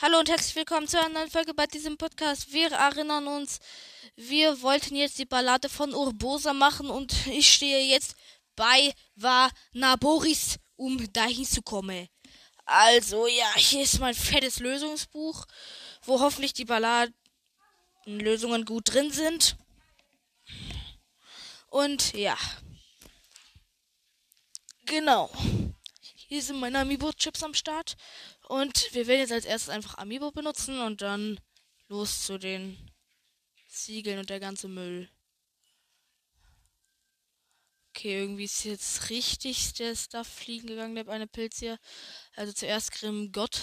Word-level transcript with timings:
Hallo 0.00 0.20
und 0.20 0.28
herzlich 0.28 0.54
willkommen 0.54 0.86
zu 0.86 0.96
einer 0.96 1.08
neuen 1.08 1.28
Folge 1.28 1.54
bei 1.54 1.66
diesem 1.66 1.98
Podcast. 1.98 2.52
Wir 2.52 2.70
erinnern 2.70 3.26
uns, 3.26 3.58
wir 4.14 4.62
wollten 4.62 4.94
jetzt 4.94 5.18
die 5.18 5.24
Ballade 5.24 5.68
von 5.68 5.92
Urbosa 5.92 6.52
machen 6.52 6.88
und 6.88 7.26
ich 7.26 7.52
stehe 7.52 7.80
jetzt 7.80 8.14
bei 8.54 8.94
Vanaboris, 9.16 10.60
um 10.76 11.12
dahin 11.12 11.44
zu 11.44 11.62
kommen. 11.62 12.08
Also 12.64 13.26
ja, 13.26 13.52
hier 13.56 13.82
ist 13.82 13.98
mein 13.98 14.14
fettes 14.14 14.60
Lösungsbuch, 14.60 15.44
wo 16.02 16.20
hoffentlich 16.20 16.52
die 16.52 16.64
Balladenlösungen 16.64 18.66
gut 18.66 18.94
drin 18.94 19.10
sind. 19.10 19.56
Und 21.70 22.14
ja. 22.14 22.38
Genau. 24.84 25.28
Hier 26.28 26.42
sind 26.42 26.60
meine 26.60 26.80
Amiibo-Chips 26.80 27.42
am 27.42 27.54
Start. 27.54 27.96
Und 28.48 28.94
wir 28.94 29.06
werden 29.06 29.20
jetzt 29.20 29.32
als 29.32 29.44
erstes 29.44 29.68
einfach 29.68 29.98
Amiibo 29.98 30.30
benutzen 30.30 30.80
und 30.80 31.02
dann 31.02 31.38
los 31.88 32.24
zu 32.24 32.38
den 32.38 32.78
Siegeln 33.68 34.18
und 34.18 34.30
der 34.30 34.40
ganze 34.40 34.68
Müll. 34.68 35.10
Okay, 37.90 38.20
irgendwie 38.20 38.44
ist 38.44 38.64
jetzt 38.64 39.10
richtig 39.10 39.74
der 39.74 39.94
Stuff 39.94 40.26
fliegen 40.26 40.66
gegangen, 40.66 40.94
der 40.94 41.08
eine 41.08 41.26
Pilz 41.26 41.58
hier. 41.58 41.78
Also 42.36 42.52
zuerst 42.54 42.92
Grimm 42.92 43.32
Gott. 43.32 43.60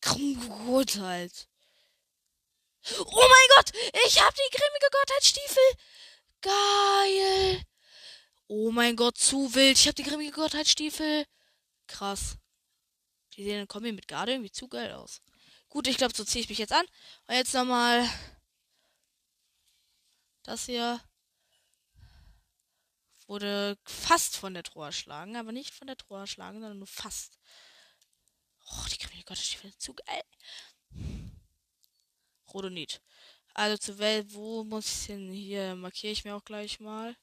Grimm 0.00 0.40
Gott 0.66 0.96
halt. 0.96 1.48
Oh 2.98 3.04
mein 3.04 3.48
Gott! 3.56 3.72
Ich 4.06 4.20
hab 4.20 4.34
die 4.34 4.56
grimmige 4.56 4.88
Gottheitsstiefel! 4.90 5.62
Geil! 6.40 7.62
Oh 8.48 8.70
mein 8.72 8.96
Gott, 8.96 9.18
zu 9.18 9.54
wild. 9.54 9.78
Ich 9.78 9.86
hab 9.86 9.94
die 9.94 10.04
grimmige 10.04 10.32
Gottheitsstiefel. 10.32 11.26
Krass. 11.86 12.38
Die 13.38 13.44
sehen 13.44 13.60
in 13.60 13.68
Kombi 13.68 13.92
mit 13.92 14.08
Garde 14.08 14.32
irgendwie 14.32 14.50
zu 14.50 14.68
geil 14.68 14.92
aus. 14.92 15.22
Gut, 15.70 15.86
ich 15.86 15.96
glaube, 15.96 16.14
so 16.14 16.24
ziehe 16.24 16.42
ich 16.42 16.50
mich 16.50 16.58
jetzt 16.58 16.72
an. 16.72 16.84
Und 17.26 17.34
jetzt 17.34 17.54
nochmal 17.54 18.06
das 20.48 20.64
hier 20.64 20.98
wurde 23.26 23.76
fast 23.84 24.36
von 24.36 24.54
der 24.54 24.62
Truhe 24.62 24.86
erschlagen, 24.86 25.36
aber 25.36 25.52
nicht 25.52 25.74
von 25.74 25.86
der 25.86 25.98
Truhe 25.98 26.20
erschlagen, 26.20 26.60
sondern 26.60 26.78
nur 26.78 26.86
fast. 26.86 27.38
Oh, 28.64 28.84
die 28.90 28.96
Kriminelle 28.96 29.24
Gottesstiefel 29.24 29.70
sind 29.70 29.82
zu 29.82 29.94
geil. 29.94 30.22
Rodonit. 32.52 33.02
Also 33.52 33.76
zu 33.76 33.98
Welt, 33.98 34.32
wo 34.32 34.64
muss 34.64 34.86
ich 34.86 35.06
hin? 35.06 35.30
Hier 35.30 35.76
markiere 35.76 36.12
ich 36.12 36.24
mir 36.24 36.34
auch 36.34 36.44
gleich 36.44 36.80
mal. 36.80 37.14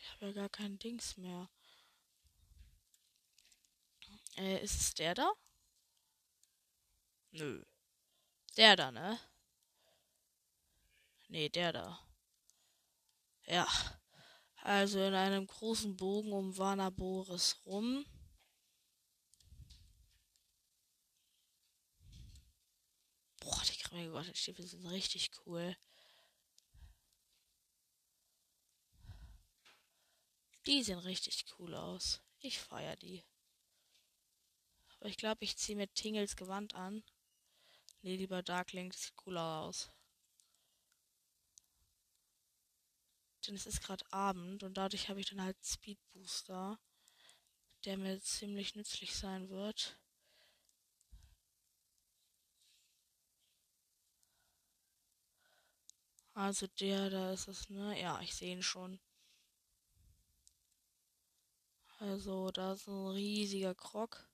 Ich 0.00 0.10
habe 0.12 0.26
ja 0.26 0.32
gar 0.32 0.48
kein 0.48 0.78
Dings 0.78 1.18
mehr. 1.18 1.50
Äh, 4.36 4.62
ist 4.62 4.80
es 4.80 4.94
der 4.94 5.14
da? 5.14 5.32
Nö. 7.30 7.64
Der 8.56 8.76
da, 8.76 8.90
ne? 8.90 9.18
Nee, 11.28 11.48
der 11.48 11.72
da. 11.72 11.98
Ja. 13.46 13.66
Also 14.62 14.98
in 15.04 15.14
einem 15.14 15.46
großen 15.46 15.96
Bogen 15.96 16.32
um 16.32 16.56
Vanaboris 16.56 17.60
rum. 17.66 18.06
Boah, 23.40 23.62
die 23.68 23.82
grimmige 23.82 24.12
Gottesstiefel 24.12 24.66
sind 24.66 24.86
richtig 24.86 25.30
cool. 25.44 25.76
Die 30.66 30.82
sehen 30.82 30.98
richtig 30.98 31.44
cool 31.58 31.74
aus. 31.74 32.22
Ich 32.38 32.58
feier 32.58 32.96
die. 32.96 33.22
Aber 35.04 35.10
ich 35.10 35.18
glaube, 35.18 35.44
ich 35.44 35.58
ziehe 35.58 35.76
mir 35.76 35.92
Tingles 35.92 36.34
Gewand 36.34 36.74
an. 36.74 37.04
Nee, 38.00 38.16
lieber 38.16 38.42
Darkling, 38.42 38.88
das 38.88 39.02
sieht 39.02 39.16
cooler 39.16 39.60
aus. 39.60 39.90
Denn 43.46 43.54
es 43.54 43.66
ist 43.66 43.82
gerade 43.82 44.10
Abend 44.10 44.62
und 44.62 44.78
dadurch 44.78 45.10
habe 45.10 45.20
ich 45.20 45.26
dann 45.28 45.42
halt 45.42 45.62
Speed 45.62 45.98
Booster, 46.14 46.80
der 47.84 47.98
mir 47.98 48.18
ziemlich 48.22 48.76
nützlich 48.76 49.14
sein 49.14 49.50
wird. 49.50 50.00
Also 56.32 56.66
der, 56.80 57.10
da 57.10 57.30
ist 57.34 57.48
es, 57.48 57.68
ne? 57.68 58.00
Ja, 58.00 58.22
ich 58.22 58.34
sehe 58.34 58.54
ihn 58.54 58.62
schon. 58.62 58.98
Also, 61.98 62.50
da 62.50 62.72
ist 62.72 62.88
ein 62.88 63.08
riesiger 63.08 63.74
Krog. 63.74 64.26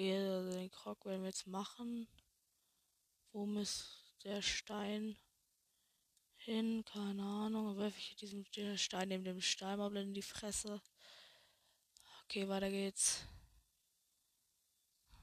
Hier, 0.00 0.32
also 0.32 0.52
den 0.52 0.70
Krog 0.70 1.04
werden 1.04 1.20
wir 1.20 1.28
jetzt 1.28 1.46
machen. 1.46 2.08
Wo 3.32 3.44
ist 3.60 4.14
der 4.24 4.40
Stein 4.40 5.18
hin? 6.36 6.86
Keine 6.86 7.22
Ahnung. 7.22 7.76
Werfe 7.76 7.98
ich 7.98 8.16
diesen 8.16 8.46
Stein 8.78 9.08
neben 9.08 9.24
dem 9.24 9.42
Steinmob 9.42 9.94
in 9.96 10.14
die 10.14 10.22
Fresse. 10.22 10.80
Okay, 12.24 12.48
weiter 12.48 12.70
geht's. 12.70 13.26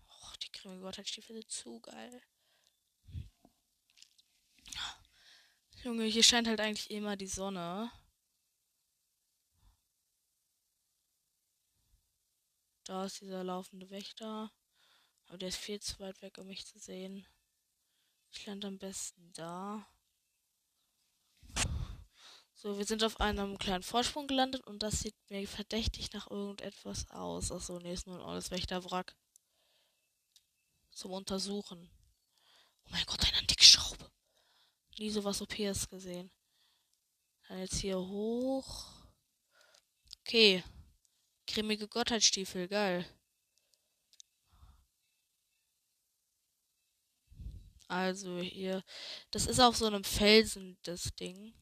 Och, 0.09 0.38
die 0.38 0.51
grimmige 0.51 0.83
Gottheitsstiefel 0.83 1.38
sind 1.38 1.49
zu 1.49 1.79
geil. 1.79 2.21
Junge, 5.83 6.03
hier 6.03 6.21
scheint 6.21 6.47
halt 6.47 6.59
eigentlich 6.59 6.91
immer 6.91 7.17
die 7.17 7.25
Sonne. 7.25 7.91
Da 12.83 13.05
ist 13.05 13.21
dieser 13.21 13.44
laufende 13.44 13.89
Wächter. 13.89 14.51
Aber 15.27 15.38
der 15.38 15.49
ist 15.49 15.57
viel 15.57 15.79
zu 15.79 15.99
weit 15.99 16.21
weg, 16.21 16.38
um 16.38 16.47
mich 16.47 16.65
zu 16.65 16.79
sehen. 16.79 17.25
Ich 18.31 18.45
lande 18.45 18.67
am 18.67 18.77
besten 18.77 19.31
da. 19.33 19.88
So, 22.53 22.77
wir 22.77 22.85
sind 22.85 23.03
auf 23.03 23.19
einem 23.19 23.57
kleinen 23.59 23.83
Vorsprung 23.83 24.25
gelandet 24.27 24.65
und 24.65 24.81
das 24.81 25.01
sieht 25.01 25.15
mir 25.29 25.47
verdächtig 25.47 26.11
nach 26.13 26.31
irgendetwas 26.31 27.09
aus. 27.11 27.51
Achso, 27.51 27.79
nee, 27.79 27.93
ist 27.93 28.07
nur 28.07 28.17
ein 28.19 28.25
altes 28.25 28.49
Wächterwrack. 28.49 29.15
Zum 30.91 31.11
Untersuchen. 31.11 31.91
Oh 32.85 32.89
mein 32.89 33.05
Gott, 33.05 33.23
eine 33.27 33.38
antike 33.38 33.63
Schraube. 33.63 34.11
Nie 34.97 35.11
sowas 35.11 35.41
OPs 35.41 35.88
gesehen. 35.88 36.31
Dann 37.47 37.59
jetzt 37.59 37.77
hier 37.77 37.99
hoch. 37.99 38.88
Okay. 40.21 40.63
Cremige 41.45 41.88
Gottheitsstiefel, 41.88 42.67
geil. 42.67 43.05
Also 47.88 48.40
hier, 48.40 48.84
das 49.31 49.46
ist 49.48 49.59
auf 49.59 49.78
so 49.78 49.86
einem 49.86 50.03
Felsen, 50.03 50.78
das 50.84 51.16
Ding. 51.16 51.53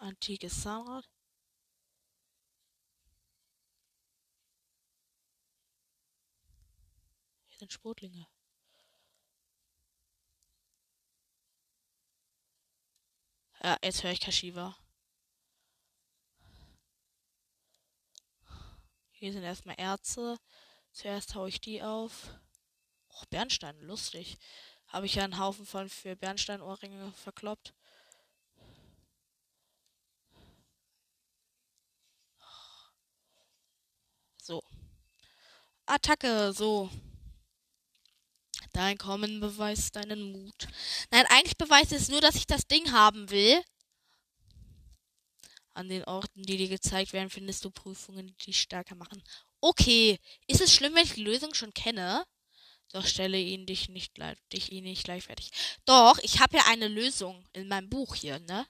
Antikes 0.00 0.62
Zahnrad. 0.62 1.08
Hier 7.48 7.58
sind 7.58 7.72
Sportlinge. 7.72 8.26
Ja, 13.62 13.76
jetzt 13.82 14.02
höre 14.02 14.10
ich 14.10 14.20
Kashiwa. 14.20 14.76
Hier 19.12 19.32
sind 19.32 19.44
erstmal 19.44 19.76
Erze. 19.76 20.36
Zuerst 20.92 21.34
haue 21.34 21.48
ich 21.48 21.60
die 21.60 21.82
auf. 21.82 22.28
Oh, 23.08 23.24
Bernstein, 23.30 23.78
lustig. 23.80 24.36
Habe 24.88 25.06
ich 25.06 25.14
ja 25.14 25.24
einen 25.24 25.38
Haufen 25.38 25.64
von 25.64 25.88
für 25.88 26.16
Bernsteinohrringe 26.16 27.12
verkloppt. 27.12 27.72
So. 34.42 34.62
Attacke, 35.86 36.52
so. 36.52 36.90
Dein 38.72 38.98
Kommen 38.98 39.40
beweist 39.40 39.96
deinen 39.96 40.32
Mut. 40.32 40.68
Nein, 41.10 41.26
eigentlich 41.28 41.56
beweist 41.56 41.92
es 41.92 42.08
nur, 42.08 42.20
dass 42.20 42.36
ich 42.36 42.46
das 42.46 42.66
Ding 42.66 42.92
haben 42.92 43.30
will. 43.30 43.62
An 45.74 45.88
den 45.88 46.04
Orten, 46.04 46.42
die 46.42 46.56
dir 46.56 46.68
gezeigt 46.68 47.12
werden, 47.12 47.30
findest 47.30 47.64
du 47.64 47.70
Prüfungen, 47.70 48.26
die 48.26 48.36
dich 48.36 48.60
stärker 48.60 48.94
machen. 48.94 49.22
Okay, 49.64 50.18
ist 50.48 50.60
es 50.60 50.74
schlimm, 50.74 50.94
wenn 50.96 51.04
ich 51.04 51.14
die 51.14 51.22
Lösung 51.22 51.54
schon 51.54 51.72
kenne? 51.72 52.26
Doch 52.92 53.06
stelle 53.06 53.38
ihn 53.38 53.66
dich 53.66 53.88
nicht 53.88 54.14
dich 54.52 54.72
ihn 54.72 54.84
nicht 54.84 55.04
gleich 55.04 55.24
fertig. 55.24 55.50
Doch, 55.86 56.18
ich 56.22 56.40
habe 56.40 56.56
ja 56.58 56.64
eine 56.66 56.88
Lösung 56.88 57.46
in 57.52 57.68
meinem 57.68 57.88
Buch 57.88 58.14
hier, 58.16 58.38
ne? 58.40 58.66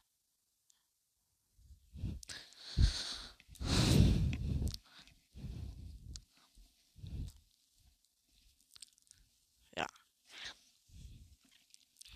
Ja. 9.77 9.87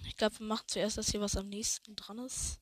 Ich 0.06 0.16
glaube, 0.16 0.38
wir 0.38 0.46
machen 0.46 0.64
zuerst 0.68 0.98
das 0.98 1.10
hier, 1.10 1.20
was 1.20 1.36
am 1.36 1.48
nächsten 1.48 1.96
dran 1.96 2.18
ist. 2.18 2.60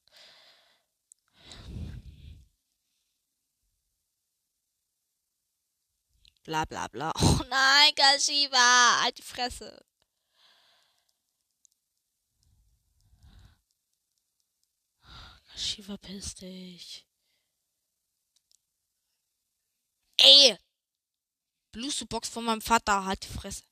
Bla 6.44 6.66
bla 6.66 6.88
bla. 6.88 7.10
Oh 7.22 7.40
nein, 7.48 7.94
Kashiwa! 7.94 9.02
Halt 9.02 9.16
die 9.18 9.22
Fresse. 9.22 9.82
Kashiwa, 15.48 15.96
piss 15.96 16.34
dich. 16.34 17.06
Ey! 20.18 20.58
Bluetooth-Box 21.72 22.28
von 22.28 22.44
meinem 22.44 22.60
Vater, 22.60 23.04
halt 23.04 23.22
die 23.24 23.28
Fresse. 23.28 23.62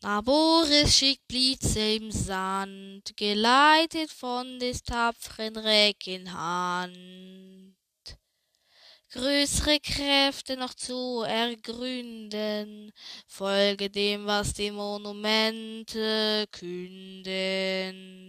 Na, 0.00 0.20
Boris 0.22 0.96
schickt 0.96 1.26
Blitze 1.28 1.96
im 1.96 2.10
Sand, 2.10 3.16
geleitet 3.16 4.10
von 4.10 4.58
des 4.58 4.82
tapferen 4.82 6.32
Hand 6.32 7.65
größere 9.12 9.80
Kräfte 9.80 10.56
noch 10.56 10.74
zu 10.74 11.22
ergründen, 11.22 12.92
folge 13.26 13.90
dem, 13.90 14.26
was 14.26 14.52
die 14.54 14.70
Monumente 14.70 16.46
künden. 16.50 18.26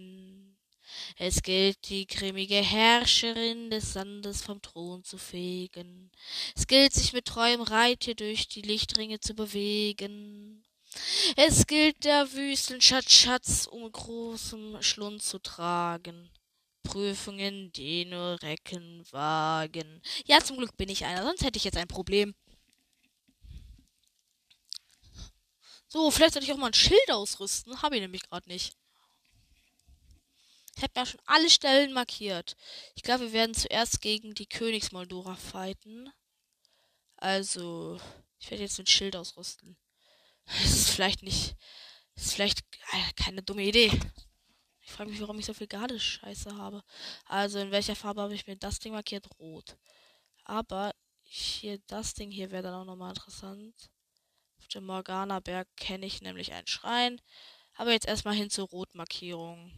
Es 1.16 1.42
gilt, 1.42 1.88
die 1.88 2.06
grimmige 2.06 2.62
Herrscherin 2.62 3.70
des 3.70 3.92
Sandes 3.92 4.42
vom 4.42 4.62
Thron 4.62 5.02
zu 5.02 5.18
fegen. 5.18 6.12
Es 6.56 6.68
gilt, 6.68 6.92
sich 6.92 7.12
mit 7.12 7.24
treuem 7.24 7.60
Reittier 7.60 8.14
durch 8.14 8.46
die 8.46 8.62
Lichtringe 8.62 9.18
zu 9.18 9.34
bewegen. 9.34 10.64
Es 11.36 11.66
gilt, 11.66 12.04
der 12.04 12.32
Wüsten 12.32 12.80
Schatz, 12.80 13.12
Schatz 13.12 13.66
um 13.66 13.90
großem 13.90 14.80
Schlund 14.80 15.22
zu 15.22 15.40
tragen. 15.40 16.30
Prüfungen, 16.88 17.70
die 17.72 18.06
nur 18.06 18.40
Recken 18.42 19.04
wagen. 19.12 20.00
Ja, 20.24 20.42
zum 20.42 20.56
Glück 20.56 20.74
bin 20.78 20.88
ich 20.88 21.04
einer, 21.04 21.22
sonst 21.22 21.44
hätte 21.44 21.58
ich 21.58 21.64
jetzt 21.64 21.76
ein 21.76 21.86
Problem. 21.86 22.34
So, 25.86 26.10
vielleicht 26.10 26.32
sollte 26.32 26.46
ich 26.46 26.52
auch 26.52 26.58
mal 26.58 26.68
ein 26.68 26.74
Schild 26.74 27.10
ausrüsten. 27.10 27.82
Habe 27.82 27.96
ich 27.96 28.00
nämlich 28.00 28.22
gerade 28.22 28.48
nicht. 28.48 28.74
Ich 30.76 30.82
habe 30.82 30.92
ja 30.96 31.04
schon 31.06 31.20
alle 31.26 31.50
Stellen 31.50 31.92
markiert. 31.92 32.56
Ich 32.94 33.02
glaube, 33.02 33.24
wir 33.24 33.32
werden 33.32 33.54
zuerst 33.54 34.00
gegen 34.00 34.34
die 34.34 34.46
Königsmoldora 34.46 35.36
fighten. 35.36 36.10
Also, 37.16 38.00
ich 38.38 38.50
werde 38.50 38.62
jetzt 38.62 38.78
ein 38.78 38.86
Schild 38.86 39.16
ausrüsten. 39.16 39.76
Das 40.46 40.70
ist 40.70 40.90
vielleicht 40.90 41.22
nicht. 41.22 41.56
Das 42.14 42.26
ist 42.26 42.32
vielleicht 42.32 42.60
keine 43.16 43.42
dumme 43.42 43.64
Idee. 43.64 43.90
Ich 44.88 44.94
frage 44.94 45.10
mich, 45.10 45.20
warum 45.20 45.38
ich 45.38 45.44
so 45.44 45.52
viel 45.52 45.66
Garde-Scheiße 45.66 46.56
habe. 46.56 46.82
Also, 47.26 47.58
in 47.58 47.70
welcher 47.70 47.94
Farbe 47.94 48.22
habe 48.22 48.34
ich 48.34 48.46
mir 48.46 48.56
das 48.56 48.78
Ding 48.78 48.94
markiert? 48.94 49.28
Rot. 49.38 49.76
Aber 50.44 50.94
hier, 51.24 51.78
das 51.88 52.14
Ding 52.14 52.30
hier 52.30 52.50
wäre 52.50 52.62
dann 52.62 52.74
auch 52.74 52.86
nochmal 52.86 53.10
interessant. 53.10 53.90
Auf 54.56 54.66
dem 54.68 54.86
Morgana-Berg 54.86 55.68
kenne 55.76 56.06
ich 56.06 56.22
nämlich 56.22 56.54
einen 56.54 56.66
Schrein. 56.66 57.20
Aber 57.74 57.92
jetzt 57.92 58.08
erstmal 58.08 58.34
hin 58.34 58.48
zur 58.48 58.66
Rotmarkierung. 58.68 59.70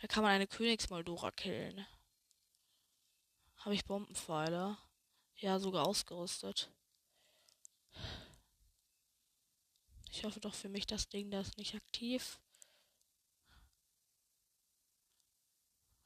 Da 0.00 0.06
kann 0.06 0.22
man 0.22 0.32
eine 0.32 0.46
Königsmoldora 0.46 1.30
killen. 1.32 1.86
Habe 3.58 3.74
ich 3.74 3.84
Bombenpfeile? 3.84 4.78
Ja, 5.36 5.58
sogar 5.58 5.86
ausgerüstet. 5.86 6.70
Ich 10.10 10.24
hoffe 10.24 10.40
doch 10.40 10.54
für 10.54 10.70
mich, 10.70 10.86
das 10.86 11.10
Ding 11.10 11.30
da 11.30 11.42
ist 11.42 11.58
nicht 11.58 11.74
aktiv. 11.74 12.40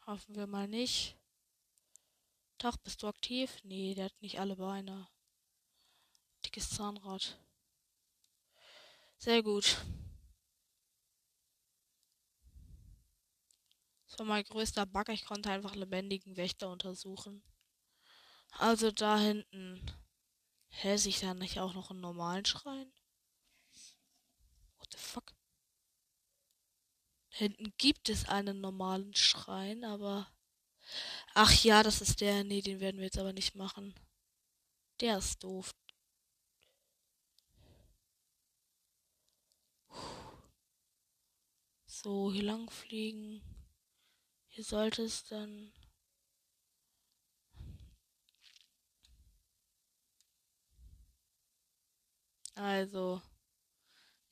Hoffen 0.08 0.36
wir 0.36 0.46
mal 0.46 0.66
nicht. 0.66 1.18
Tag, 2.56 2.82
bist 2.82 3.02
du 3.02 3.08
aktiv? 3.08 3.58
Nee, 3.62 3.94
der 3.94 4.06
hat 4.06 4.22
nicht 4.22 4.40
alle 4.40 4.56
Beine. 4.56 5.06
Dickes 6.46 6.70
Zahnrad. 6.70 7.38
Sehr 9.18 9.42
gut. 9.42 9.84
Das 14.06 14.18
war 14.18 14.24
mein 14.24 14.44
größter 14.44 14.86
Bug. 14.86 15.10
Ich 15.10 15.26
konnte 15.26 15.50
einfach 15.50 15.74
lebendigen 15.74 16.38
Wächter 16.38 16.70
untersuchen. 16.70 17.42
Also 18.52 18.90
da 18.90 19.18
hinten. 19.18 19.92
Hä, 20.68 20.96
sich 20.96 21.20
da 21.20 21.34
nicht 21.34 21.60
auch 21.60 21.74
noch 21.74 21.90
einen 21.90 22.00
normalen 22.00 22.46
Schrein? 22.46 22.90
What 24.78 24.90
the 24.90 24.98
fuck? 24.98 25.37
Hinten 27.38 27.72
gibt 27.78 28.08
es 28.08 28.28
einen 28.28 28.60
normalen 28.60 29.14
Schrein, 29.14 29.84
aber. 29.84 30.28
Ach 31.34 31.52
ja, 31.62 31.84
das 31.84 32.00
ist 32.00 32.20
der. 32.20 32.42
Nee, 32.42 32.62
den 32.62 32.80
werden 32.80 32.96
wir 32.96 33.04
jetzt 33.04 33.18
aber 33.18 33.32
nicht 33.32 33.54
machen. 33.54 33.94
Der 35.00 35.18
ist 35.18 35.44
doof. 35.44 35.72
So, 41.86 42.32
hier 42.32 42.42
lang 42.42 42.68
fliegen. 42.70 43.40
Hier 44.48 44.64
sollte 44.64 45.02
es 45.02 45.22
dann. 45.24 45.72
Also. 52.56 53.22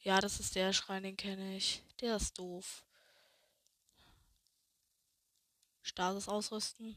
Ja, 0.00 0.20
das 0.20 0.40
ist 0.40 0.56
der 0.56 0.72
Schrein, 0.72 1.04
den 1.04 1.16
kenne 1.16 1.56
ich. 1.56 1.84
Der 2.00 2.16
ist 2.16 2.36
doof. 2.38 2.85
Stasis 5.86 6.28
ausrüsten. 6.28 6.96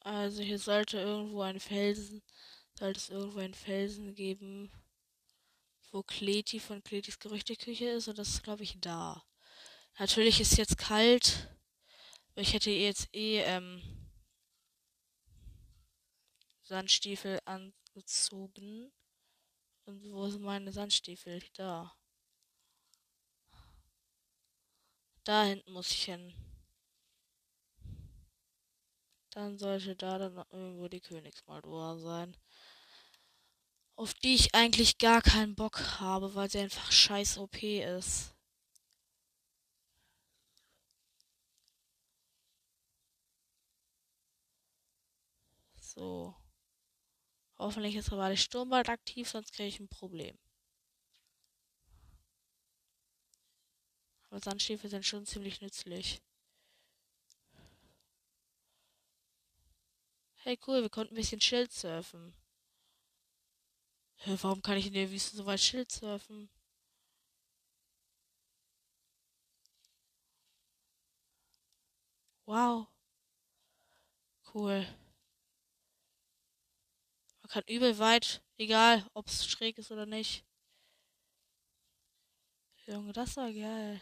Also 0.00 0.42
hier 0.42 0.58
sollte 0.58 0.98
irgendwo 0.98 1.42
ein 1.42 1.60
Felsen, 1.60 2.22
sollte 2.74 2.98
es 2.98 3.10
irgendwo 3.10 3.40
einen 3.40 3.54
Felsen 3.54 4.14
geben, 4.14 4.72
wo 5.92 6.02
Kleti 6.02 6.58
von 6.58 6.82
Kletis 6.82 7.18
Gerüchteküche 7.18 7.90
ist 7.90 8.08
und 8.08 8.18
das 8.18 8.28
ist 8.28 8.42
glaube 8.42 8.62
ich 8.62 8.80
da. 8.80 9.22
Natürlich 9.98 10.40
ist 10.40 10.56
jetzt 10.56 10.78
kalt, 10.78 11.48
aber 12.32 12.40
ich 12.40 12.54
hätte 12.54 12.70
jetzt 12.70 13.14
eh 13.14 13.40
ähm, 13.42 13.82
Sandstiefel 16.62 17.40
angezogen. 17.44 18.92
Und 19.84 20.10
wo 20.12 20.28
sind 20.28 20.42
meine 20.42 20.72
Sandstiefel? 20.72 21.42
Da. 21.54 21.99
Da 25.24 25.44
hinten 25.44 25.72
muss 25.72 25.90
ich 25.90 26.04
hin. 26.04 26.34
Dann 29.30 29.58
sollte 29.58 29.96
da 29.96 30.18
dann 30.18 30.44
irgendwo 30.50 30.88
die 30.88 31.00
Königsmaldora 31.00 31.98
sein. 31.98 32.36
Auf 33.96 34.14
die 34.14 34.34
ich 34.34 34.54
eigentlich 34.54 34.98
gar 34.98 35.22
keinen 35.22 35.54
Bock 35.54 36.00
habe, 36.00 36.34
weil 36.34 36.50
sie 36.50 36.58
einfach 36.58 36.90
scheiß 36.90 37.38
OP 37.38 37.62
ist. 37.82 38.34
So. 45.80 46.34
Hoffentlich 47.58 47.94
ist 47.94 48.12
aber 48.12 48.28
der 48.28 48.36
Sturm 48.36 48.70
bald 48.70 48.88
aktiv, 48.88 49.28
sonst 49.28 49.52
kriege 49.52 49.68
ich 49.68 49.78
ein 49.78 49.88
Problem. 49.88 50.36
Aber 54.30 54.40
Sandstiefel 54.40 54.88
sind 54.88 55.04
schon 55.04 55.26
ziemlich 55.26 55.60
nützlich. 55.60 56.22
Hey 60.36 60.58
cool, 60.66 60.82
wir 60.82 60.88
konnten 60.88 61.14
ein 61.14 61.16
bisschen 61.16 61.40
Schild 61.40 61.72
surfen. 61.72 62.32
Warum 64.24 64.62
kann 64.62 64.76
ich 64.76 64.86
in 64.86 64.92
der 64.92 65.10
Wüste 65.10 65.36
so 65.36 65.46
weit 65.46 65.60
Schild 65.60 65.90
surfen? 65.90 66.48
Wow. 72.46 72.88
Cool. 74.52 74.86
Man 77.42 77.48
kann 77.50 77.62
übel 77.68 77.98
weit, 77.98 78.42
egal 78.58 79.06
ob 79.14 79.26
es 79.28 79.46
schräg 79.46 79.78
ist 79.78 79.90
oder 79.90 80.06
nicht. 80.06 80.44
Junge, 82.86 83.12
das 83.12 83.36
war 83.36 83.52
geil. 83.52 84.00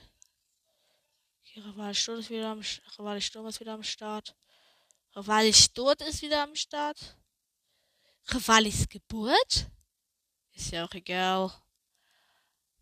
Rivali 1.64 1.94
Sturm 1.94 2.18
ist 2.18 2.30
wieder 2.30 2.50
am 2.50 2.62
Rivali 2.98 3.20
Sturm 3.20 3.46
ist 3.46 3.60
wieder 3.60 3.74
am 3.74 3.82
Start. 3.82 4.34
Rivali 5.16 5.52
Sturm 5.52 5.96
ist 6.06 6.22
wieder 6.22 6.42
am 6.42 6.54
Start. 6.54 7.16
Rivalis 8.32 8.88
Geburt? 8.88 9.70
Ist 10.52 10.70
ja 10.72 10.84
auch 10.84 10.92
egal. 10.92 11.50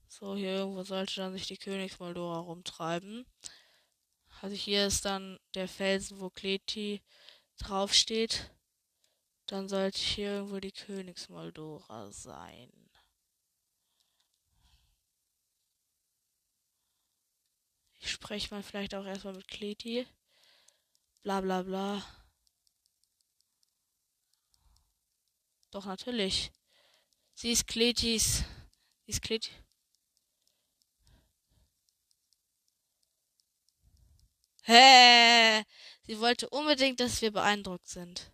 So, 0.08 0.34
hier 0.34 0.56
irgendwo 0.56 0.82
sollte 0.82 1.16
dann 1.16 1.32
sich 1.32 1.46
die 1.46 1.56
Königsmoldora 1.56 2.38
rumtreiben. 2.38 3.26
Also 4.40 4.56
hier 4.56 4.86
ist 4.86 5.04
dann 5.04 5.38
der 5.54 5.68
Felsen, 5.68 6.20
wo 6.20 6.30
Kleti 6.30 7.02
draufsteht. 7.58 8.50
Dann 9.46 9.68
sollte 9.68 9.98
hier 9.98 10.32
irgendwo 10.32 10.58
die 10.58 10.72
Königsmoldora 10.72 12.10
sein. 12.10 12.85
Spreche 18.10 18.54
mal 18.54 18.62
vielleicht 18.62 18.94
auch 18.94 19.04
erstmal 19.04 19.34
mit 19.34 19.48
Kleti. 19.48 20.06
Bla 21.22 21.40
bla 21.40 21.62
bla. 21.62 22.02
Doch, 25.70 25.86
natürlich. 25.86 26.52
Sie 27.34 27.52
ist 27.52 27.66
Kletis. 27.66 28.44
Sie 29.04 29.10
ist 29.10 29.22
Kleti. 29.22 29.50
Hä? 34.62 35.64
Sie 36.06 36.18
wollte 36.20 36.48
unbedingt, 36.50 37.00
dass 37.00 37.20
wir 37.22 37.32
beeindruckt 37.32 37.88
sind. 37.88 38.30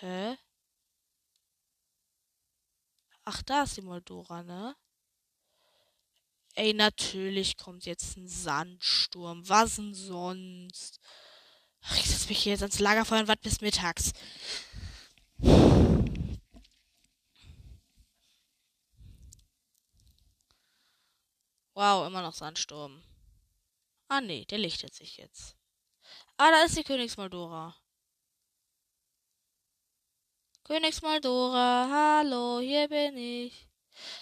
Hä? 0.00 0.36
Ach, 3.24 3.42
da 3.42 3.62
ist 3.62 3.76
die 3.76 3.82
Moldora, 3.82 4.42
ne? 4.42 4.76
Ey, 6.54 6.74
natürlich 6.74 7.56
kommt 7.56 7.86
jetzt 7.86 8.16
ein 8.16 8.28
Sandsturm. 8.28 9.48
Was 9.48 9.76
denn 9.76 9.94
sonst? 9.94 11.00
Ach, 11.82 11.96
ich 11.96 12.04
setze 12.08 12.28
mich 12.28 12.42
hier 12.42 12.52
jetzt 12.52 12.62
ans 12.62 12.78
Lagerfeuer 12.78 13.20
und 13.20 13.28
warte 13.28 13.42
bis 13.42 13.60
mittags. 13.60 14.12
Wow, 21.74 22.06
immer 22.06 22.22
noch 22.22 22.34
Sandsturm. 22.34 23.02
Ah, 24.08 24.20
nee, 24.20 24.44
der 24.44 24.58
lichtet 24.58 24.94
sich 24.94 25.16
jetzt. 25.16 25.56
Ah, 26.36 26.50
da 26.50 26.64
ist 26.64 26.76
die 26.76 26.84
Königsmoldora. 26.84 27.74
Königsmoldora, 30.64 31.88
hallo, 31.90 32.60
hier 32.60 32.88
bin 32.88 33.16
ich. 33.16 33.71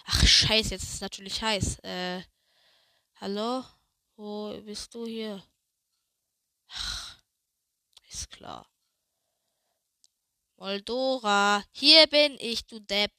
Ach, 0.04 0.26
scheiße, 0.26 0.70
jetzt 0.70 0.84
ist 0.84 0.94
es 0.94 1.00
natürlich 1.00 1.42
heiß. 1.42 1.78
Äh, 1.80 2.22
hallo? 3.16 3.64
Wo 4.16 4.60
bist 4.62 4.94
du 4.94 5.06
hier? 5.06 5.42
Ach, 6.68 7.22
ist 8.08 8.30
klar. 8.30 8.68
Moldora, 10.56 11.64
hier 11.72 12.06
bin 12.06 12.36
ich, 12.38 12.66
du 12.66 12.80
Depp. 12.80 13.12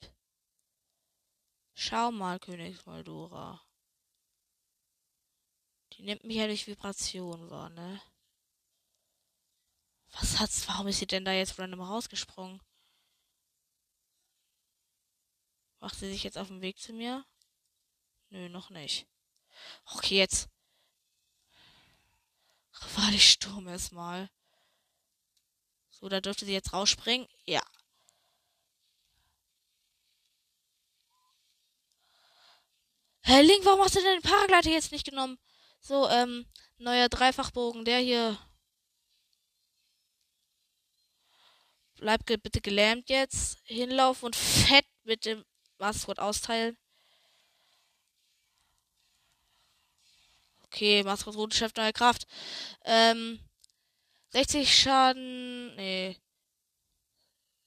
Schau 1.74 2.12
mal, 2.12 2.40
König 2.40 2.86
Moldora. 2.86 3.60
Die 5.94 6.04
nimmt 6.04 6.24
mich 6.24 6.38
ja 6.38 6.46
durch 6.46 6.68
Vibration 6.68 7.50
wahr, 7.50 7.70
ne? 7.70 8.02
Was 10.12 10.40
hat's, 10.40 10.68
warum 10.68 10.88
ist 10.88 11.00
sie 11.00 11.08
denn 11.08 11.26
da 11.26 11.32
jetzt 11.32 11.58
random 11.58 11.82
rausgesprungen? 11.82 12.62
Macht 15.82 15.96
sie 15.96 16.12
sich 16.12 16.24
jetzt 16.24 16.38
auf 16.38 16.48
den 16.48 16.62
Weg 16.62 16.80
zu 16.80 16.94
mir? 16.94 17.26
Nö, 18.30 18.50
noch 18.50 18.70
nicht. 18.70 19.08
Okay, 19.86 20.18
jetzt. 20.18 20.48
Warte, 22.96 23.16
ich 23.16 23.32
Sturm 23.32 23.68
erstmal. 23.68 24.30
So, 25.90 26.08
da 26.08 26.22
dürfte 26.22 26.46
sie 26.46 26.54
jetzt 26.54 26.72
rausspringen. 26.72 27.28
Ja. 27.46 27.64
Herr 33.22 33.42
Link, 33.42 33.66
warum 33.66 33.82
hast 33.82 33.96
du 33.96 34.02
denn 34.02 34.22
den 34.22 34.30
Paragleiter 34.30 34.70
jetzt 34.70 34.92
nicht 34.92 35.06
genommen? 35.06 35.40
So, 35.80 36.08
ähm, 36.10 36.46
neuer 36.78 37.10
Dreifachbogen, 37.10 37.86
der 37.86 38.00
hier. 38.00 38.38
Bleib 41.96 42.26
bitte 42.26 42.62
gelähmt 42.62 43.10
jetzt. 43.10 43.60
Hinlaufen 43.64 44.28
und 44.28 44.36
fett 44.36 44.86
mit 45.04 45.26
dem 45.26 45.44
Maskott 45.82 46.20
austeilen. 46.20 46.78
Okay, 50.66 51.04
Maskott 51.04 51.36
Rotenchef 51.36 51.76
neue 51.76 51.92
Kraft. 51.92 52.28
Ähm, 52.86 53.40
60 54.30 54.74
Schaden. 54.82 55.76
Nee. 55.76 56.18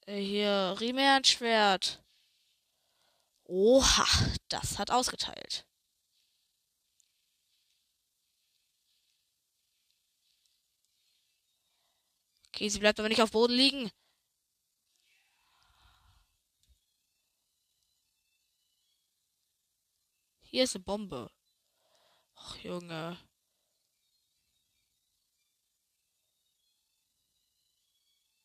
Äh, 0.07 0.21
hier, 0.21 0.77
Riemern 0.81 1.25
Schwert. 1.25 2.03
Oha, 3.45 4.07
das 4.49 4.79
hat 4.79 4.91
ausgeteilt. 4.91 5.67
Okay, 12.49 12.69
sie 12.69 12.79
bleibt 12.79 13.01
aber 13.01 13.09
nicht 13.09 13.23
auf 13.23 13.33
Boden 13.33 13.55
liegen. 13.55 13.91
Hier 20.55 20.63
ist 20.63 20.77
eine 20.77 20.85
Bombe. 20.85 21.29
Ach, 22.37 22.57
Junge. 22.59 23.19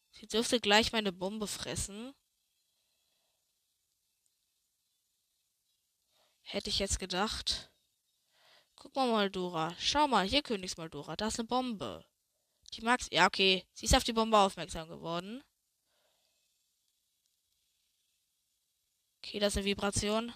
Sie 0.09 0.25
dürfte 0.25 0.59
gleich 0.59 0.91
meine 0.91 1.11
Bombe 1.11 1.45
fressen. 1.45 2.15
Hätte 6.41 6.71
ich 6.71 6.79
jetzt 6.79 6.97
gedacht. 6.97 7.71
Guck 8.75 8.95
mal, 8.95 9.07
Moldora. 9.07 9.75
Schau 9.77 10.07
mal, 10.07 10.25
hier 10.27 10.41
Königsmoldora. 10.41 11.15
Da 11.15 11.27
ist 11.27 11.37
eine 11.37 11.47
Bombe. 11.47 12.03
Die 12.73 12.81
mag's. 12.81 13.07
Ja, 13.11 13.27
okay. 13.27 13.67
Sie 13.73 13.85
ist 13.85 13.95
auf 13.95 14.03
die 14.03 14.13
Bombe 14.13 14.39
aufmerksam 14.39 14.89
geworden. 14.89 15.43
Okay, 19.19 19.37
das 19.37 19.53
ist 19.53 19.57
eine 19.57 19.65
Vibration. 19.65 20.33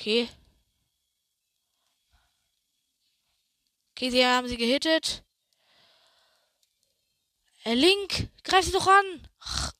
Okay. 0.00 0.30
Okay, 3.92 4.10
sie 4.10 4.24
haben 4.24 4.48
sie 4.48 4.56
gehittet. 4.56 5.22
Äh, 7.64 7.74
Link, 7.74 8.30
greif 8.42 8.64
sie 8.64 8.72
doch 8.72 8.86
an. 8.86 9.28
Ach, 9.40 9.72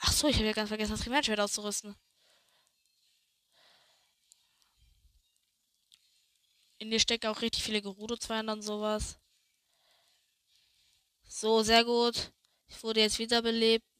Ach 0.00 0.12
so, 0.12 0.26
ich 0.26 0.34
habe 0.36 0.46
ja 0.46 0.52
ganz 0.52 0.68
vergessen, 0.68 0.90
das 0.90 1.02
Primärschwert 1.02 1.38
auszurüsten. 1.38 1.94
In 6.78 6.90
dir 6.90 6.98
stecken 6.98 7.28
auch 7.28 7.40
richtig 7.42 7.62
viele 7.62 7.80
Gerudo-Zweien 7.80 8.48
und 8.48 8.62
sowas. 8.62 9.20
So, 11.28 11.62
sehr 11.62 11.84
gut. 11.84 12.32
Ich 12.66 12.82
wurde 12.82 13.00
jetzt 13.00 13.20
wiederbelebt. 13.20 13.91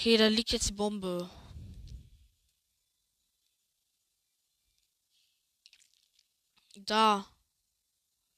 Okay, 0.00 0.16
da 0.16 0.28
liegt 0.28 0.50
jetzt 0.52 0.70
die 0.70 0.72
Bombe. 0.72 1.28
Da. 6.74 7.26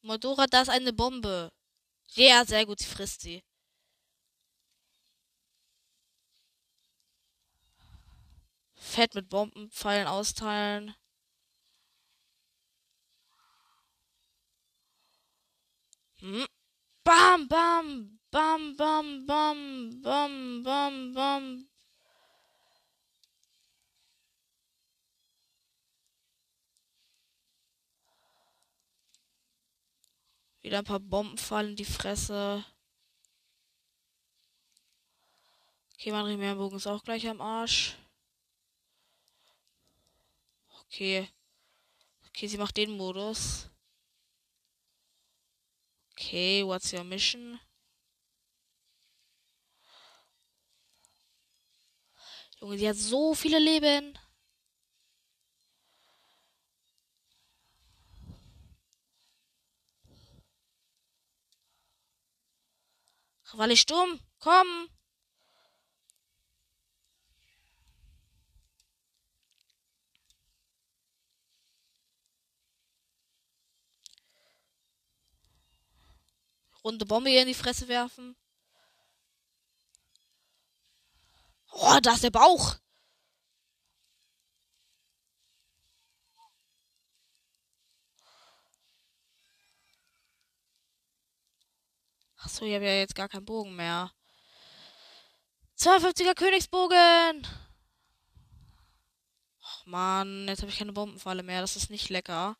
Modora, 0.03 0.47
da 0.49 0.63
ist 0.63 0.71
eine 0.71 0.93
Bombe. 0.93 1.53
Ja, 2.15 2.45
sehr 2.45 2.67
gut, 2.67 2.81
sie 2.81 2.87
frisst 2.87 3.21
sie. 3.21 3.45
Fett 8.75 9.15
mit 9.15 9.29
Bombenpfeilen 9.29 10.09
austeilen. 10.09 10.97
Hm. 16.21 16.47
Bam, 17.05 17.49
bam, 17.49 18.21
bam, 18.33 18.77
bam, 18.77 19.27
bam, 19.27 20.01
bam, 20.03 20.63
bam, 20.65 21.13
bam. 21.15 21.69
Wieder 30.63 30.79
ein 30.79 30.85
paar 30.85 31.01
Bomben 31.01 31.39
fallen 31.39 31.71
in 31.71 31.77
die 31.77 31.85
Fresse. 31.85 32.65
Okay, 35.95 36.11
mein 36.11 36.25
Primärbogen 36.25 36.79
ist 36.79 36.87
auch 36.87 37.05
gleich 37.05 37.29
am 37.29 37.41
Arsch. 37.41 37.97
Okay. 40.87 41.29
Okay, 42.29 42.47
sie 42.47 42.59
macht 42.59 42.77
den 42.77 42.97
Modus. 42.97 43.69
Okay, 46.13 46.65
what's 46.65 46.93
your 46.93 47.05
mission? 47.05 47.61
Junge, 52.63 52.79
sie 52.79 52.89
hat 52.89 52.97
so 52.97 53.35
viele 53.35 53.59
Leben. 53.59 54.17
Ravalle 63.47 63.77
Sturm, 63.77 64.21
komm! 64.39 64.89
runde 76.85 77.07
Bombe 77.07 77.31
in 77.31 77.47
die 77.47 77.55
Fresse 77.55 77.89
werfen. 77.89 78.37
Oh, 81.73 81.99
da 82.03 82.13
ist 82.13 82.23
der 82.25 82.31
Bauch. 82.31 82.77
Achso, 92.37 92.65
ich 92.65 92.75
habe 92.75 92.85
ja 92.85 92.95
jetzt 92.97 93.15
gar 93.15 93.29
keinen 93.29 93.45
Bogen 93.45 93.75
mehr. 93.77 94.13
52er 95.79 96.35
Königsbogen. 96.35 97.47
Ach 99.63 99.87
man, 99.87 100.49
jetzt 100.49 100.61
habe 100.63 100.71
ich 100.71 100.79
keine 100.79 100.93
Bombenfalle 100.93 101.43
mehr. 101.43 101.61
Das 101.61 101.77
ist 101.77 101.91
nicht 101.91 102.09
lecker. 102.09 102.57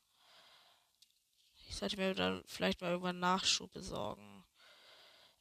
Ich 1.69 1.77
sollte 1.77 1.97
mir 1.97 2.15
dann 2.15 2.45
vielleicht 2.47 2.81
mal 2.81 2.91
irgendwann 2.91 3.19
Nachschub 3.19 3.73
besorgen. 3.73 4.45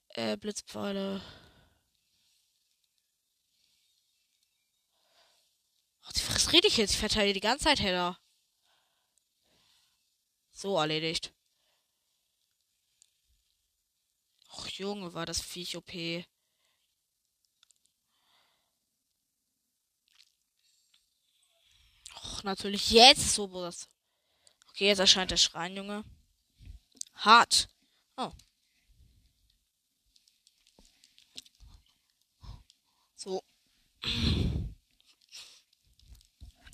Äh, 0.09 0.37
Blitzpfeile. 0.37 1.21
Die 6.15 6.19
frisst 6.19 6.53
richtig 6.53 6.77
jetzt. 6.77 6.91
Ich 6.91 6.99
verteile 6.99 7.33
die 7.33 7.39
ganze 7.39 7.65
Zeit 7.65 7.79
Header. 7.79 8.17
So 10.51 10.77
erledigt. 10.77 11.33
Och, 14.53 14.67
Junge, 14.67 15.13
war 15.13 15.25
das 15.25 15.41
Viech 15.41 15.77
OP. 15.77 15.91
Och, 22.15 22.43
natürlich 22.43 22.91
jetzt 22.91 23.33
so 23.33 23.51
was. 23.51 23.87
Okay, 24.69 24.87
jetzt 24.87 24.99
erscheint 24.99 25.31
der 25.31 25.37
Schrein, 25.37 25.75
Junge. 25.75 26.03
Hart. 27.15 27.69
Oh. 28.17 28.31
So. 33.15 33.43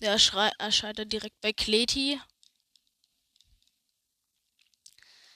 Der 0.02 0.12
erscheint 0.12 1.12
direkt 1.12 1.42
bei 1.42 1.54
Kleti. 1.54 2.20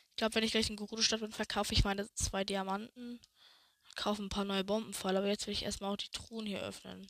Ich 0.09 0.15
glaube, 0.15 0.35
wenn 0.35 0.43
ich 0.43 0.51
gleich 0.51 0.69
in 0.69 0.75
Gerudo-Stadt 0.75 1.21
bin, 1.21 1.31
verkaufe 1.31 1.73
ich 1.73 1.83
meine 1.83 2.11
zwei 2.13 2.43
Diamanten. 2.43 3.19
Kaufe 3.95 4.21
ein 4.21 4.29
paar 4.29 4.45
neue 4.45 4.63
Bombenpfeile, 4.63 5.17
aber 5.17 5.27
jetzt 5.27 5.47
will 5.47 5.53
ich 5.53 5.63
erstmal 5.63 5.91
auch 5.91 5.97
die 5.97 6.11
Truhen 6.11 6.45
hier 6.45 6.61
öffnen. 6.61 7.07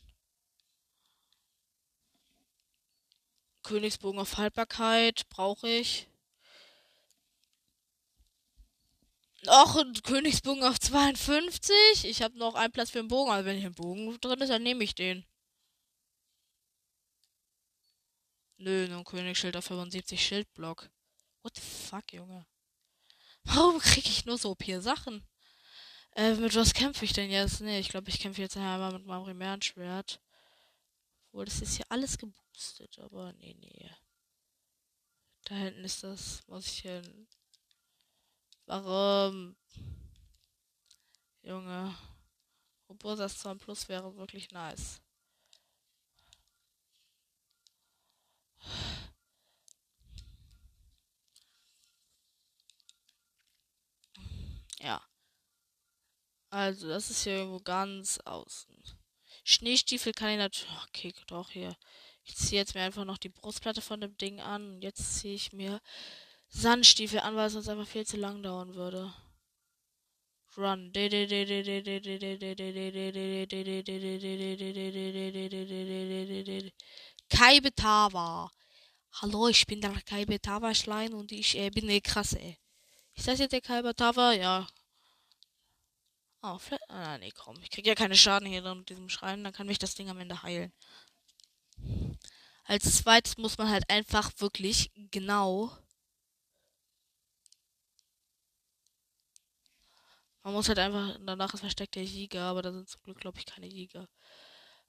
Königsbogen 3.62 4.20
auf 4.20 4.38
Haltbarkeit 4.38 5.28
brauche 5.28 5.68
ich. 5.68 6.08
Noch 9.44 9.76
ein 9.76 9.92
Königsbogen 10.02 10.64
auf 10.64 10.80
52. 10.80 11.74
Ich 12.04 12.22
habe 12.22 12.38
noch 12.38 12.54
einen 12.54 12.72
Platz 12.72 12.90
für 12.90 13.00
einen 13.00 13.08
Bogen. 13.08 13.30
Also 13.30 13.44
wenn 13.44 13.58
hier 13.58 13.70
ein 13.70 13.74
Bogen 13.74 14.18
drin 14.20 14.40
ist, 14.40 14.50
dann 14.50 14.62
nehme 14.62 14.84
ich 14.84 14.94
den. 14.94 15.24
Nur 18.62 18.96
ein 18.96 19.04
Königsschild 19.04 19.56
auf 19.56 19.64
75 19.64 20.24
Schildblock. 20.24 20.88
What 21.42 21.56
the 21.56 21.60
fuck, 21.60 22.12
Junge? 22.12 22.46
Warum 23.42 23.80
kriege 23.80 24.08
ich 24.08 24.24
nur 24.24 24.38
so 24.38 24.52
OP 24.52 24.62
Sachen? 24.78 25.26
Äh, 26.12 26.34
mit 26.34 26.54
was 26.54 26.72
kämpfe 26.72 27.04
ich 27.04 27.12
denn 27.12 27.28
jetzt? 27.28 27.60
Nee, 27.60 27.80
ich 27.80 27.88
glaube, 27.88 28.08
ich 28.08 28.20
kämpfe 28.20 28.40
jetzt 28.40 28.56
einmal 28.56 28.92
mit 28.92 29.04
meinem 29.04 29.24
primären 29.24 29.60
Schwert. 29.62 30.20
Obwohl, 31.26 31.44
das 31.44 31.60
ist 31.60 31.74
hier 31.74 31.86
alles 31.88 32.16
geboostet, 32.16 33.00
aber 33.00 33.32
nee, 33.32 33.56
nee. 33.58 33.90
Da 35.46 35.56
hinten 35.56 35.82
ist 35.82 36.04
das. 36.04 36.46
Muss 36.46 36.66
ich 36.66 36.78
hin. 36.82 37.26
Warum? 38.66 39.56
Junge. 41.40 41.98
Obwohl 42.86 43.16
das 43.16 43.38
2 43.38 43.54
Plus 43.54 43.88
wäre 43.88 44.14
wirklich 44.16 44.52
nice. 44.52 45.00
Ja. 54.80 55.00
Also, 56.50 56.88
das 56.88 57.10
ist 57.10 57.22
hier 57.24 57.34
irgendwo 57.38 57.60
ganz 57.60 58.18
außen. 58.24 58.76
Schneestiefel 59.44 60.12
kann 60.12 60.30
ich 60.30 60.38
natürlich. 60.38 60.70
Okay, 60.88 61.14
doch 61.26 61.50
hier. 61.50 61.76
Ich 62.24 62.36
ziehe 62.36 62.60
jetzt 62.60 62.74
mir 62.74 62.82
einfach 62.82 63.04
noch 63.04 63.18
die 63.18 63.28
Brustplatte 63.28 63.80
von 63.80 64.00
dem 64.00 64.16
Ding 64.16 64.40
an. 64.40 64.74
Und 64.74 64.82
jetzt 64.82 65.18
ziehe 65.18 65.34
ich 65.34 65.52
mir 65.52 65.80
Sandstiefel 66.48 67.20
an, 67.20 67.36
weil 67.36 67.46
es 67.46 67.54
sonst 67.54 67.68
einfach 67.68 67.86
viel 67.86 68.06
zu 68.06 68.16
lang 68.16 68.42
dauern 68.42 68.74
würde. 68.74 69.12
Run. 70.56 70.92
Kai 77.32 77.60
Betava. 77.60 78.50
Hallo, 79.20 79.48
ich 79.48 79.66
bin 79.66 79.80
der 79.80 79.98
Kai 80.02 80.26
Betava 80.26 80.74
Schlein 80.74 81.14
und 81.14 81.32
ich 81.32 81.56
äh, 81.56 81.70
bin 81.70 81.84
eine 81.88 82.00
krasse. 82.02 82.58
Ist 83.14 83.26
das 83.26 83.38
jetzt 83.38 83.52
der 83.52 83.62
Kai 83.62 83.80
Betava? 83.80 84.32
Ja. 84.32 84.66
Oh, 86.42 86.58
vielleicht. 86.58 86.90
Ah, 86.90 87.16
nee, 87.16 87.30
komm. 87.30 87.56
Ich 87.62 87.70
krieg 87.70 87.86
ja 87.86 87.94
keine 87.94 88.16
Schaden 88.16 88.46
hier 88.46 88.62
mit 88.74 88.90
diesem 88.90 89.08
Schreien. 89.08 89.44
Dann 89.44 89.52
kann 89.54 89.66
mich 89.66 89.78
das 89.78 89.94
Ding 89.94 90.10
am 90.10 90.18
Ende 90.18 90.42
heilen. 90.42 90.72
Als 92.64 92.98
zweites 92.98 93.38
muss 93.38 93.56
man 93.56 93.70
halt 93.70 93.88
einfach 93.88 94.30
wirklich 94.38 94.90
genau. 95.10 95.72
Man 100.42 100.52
muss 100.52 100.68
halt 100.68 100.78
einfach. 100.78 101.16
Danach 101.24 101.54
ist 101.54 101.60
versteckt 101.60 101.94
der 101.94 102.04
Jäger, 102.04 102.42
aber 102.42 102.60
da 102.60 102.72
sind 102.72 102.88
zum 102.90 103.02
Glück, 103.04 103.20
glaube 103.20 103.38
ich, 103.38 103.46
keine 103.46 103.66
Jäger. 103.66 104.06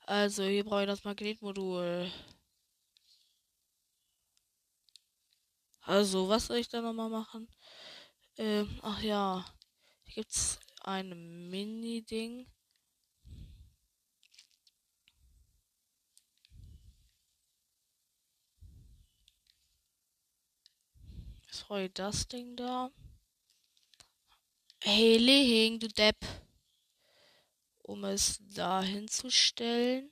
Also, 0.05 0.43
hier 0.43 0.63
brauche 0.63 0.81
ich 0.81 0.87
das 0.87 1.03
Magnetmodul. 1.03 2.11
Also, 5.81 6.29
was 6.29 6.47
soll 6.47 6.57
ich 6.57 6.69
da 6.69 6.81
nochmal 6.81 7.09
machen? 7.09 7.47
Ähm, 8.37 8.79
ach 8.81 9.01
ja. 9.01 9.45
Hier 10.05 10.23
gibt's 10.23 10.59
ein 10.83 11.49
Mini-Ding. 11.49 12.47
War 21.73 21.89
das 21.89 22.27
Ding 22.27 22.55
da? 22.55 22.91
Hey, 24.79 25.17
Lehing, 25.17 25.79
du 25.79 25.87
Depp. 25.87 26.17
Um 27.83 28.03
es 28.03 28.39
da 28.55 28.81
hinzustellen. 28.81 30.11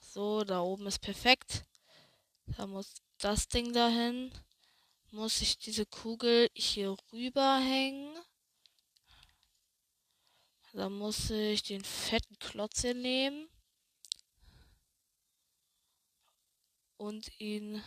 So, 0.00 0.44
da 0.44 0.60
oben 0.60 0.86
ist 0.86 1.00
perfekt. 1.00 1.64
Da 2.46 2.66
muss 2.66 2.94
das 3.18 3.48
Ding 3.48 3.72
dahin 3.72 4.32
muss 5.10 5.40
ich 5.40 5.58
diese 5.58 5.86
Kugel 5.86 6.50
hier 6.54 6.96
rüber 7.12 7.58
hängen. 7.58 8.16
Dann 10.72 10.92
muss 10.92 11.30
ich 11.30 11.62
den 11.62 11.84
fetten 11.84 12.38
Klotz 12.38 12.82
hier 12.82 12.94
nehmen. 12.94 13.48
Und 16.96 17.40
ihn. 17.40 17.82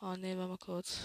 Oh 0.00 0.14
ne, 0.16 0.36
warte 0.36 0.48
mal 0.48 0.58
kurz. 0.58 1.00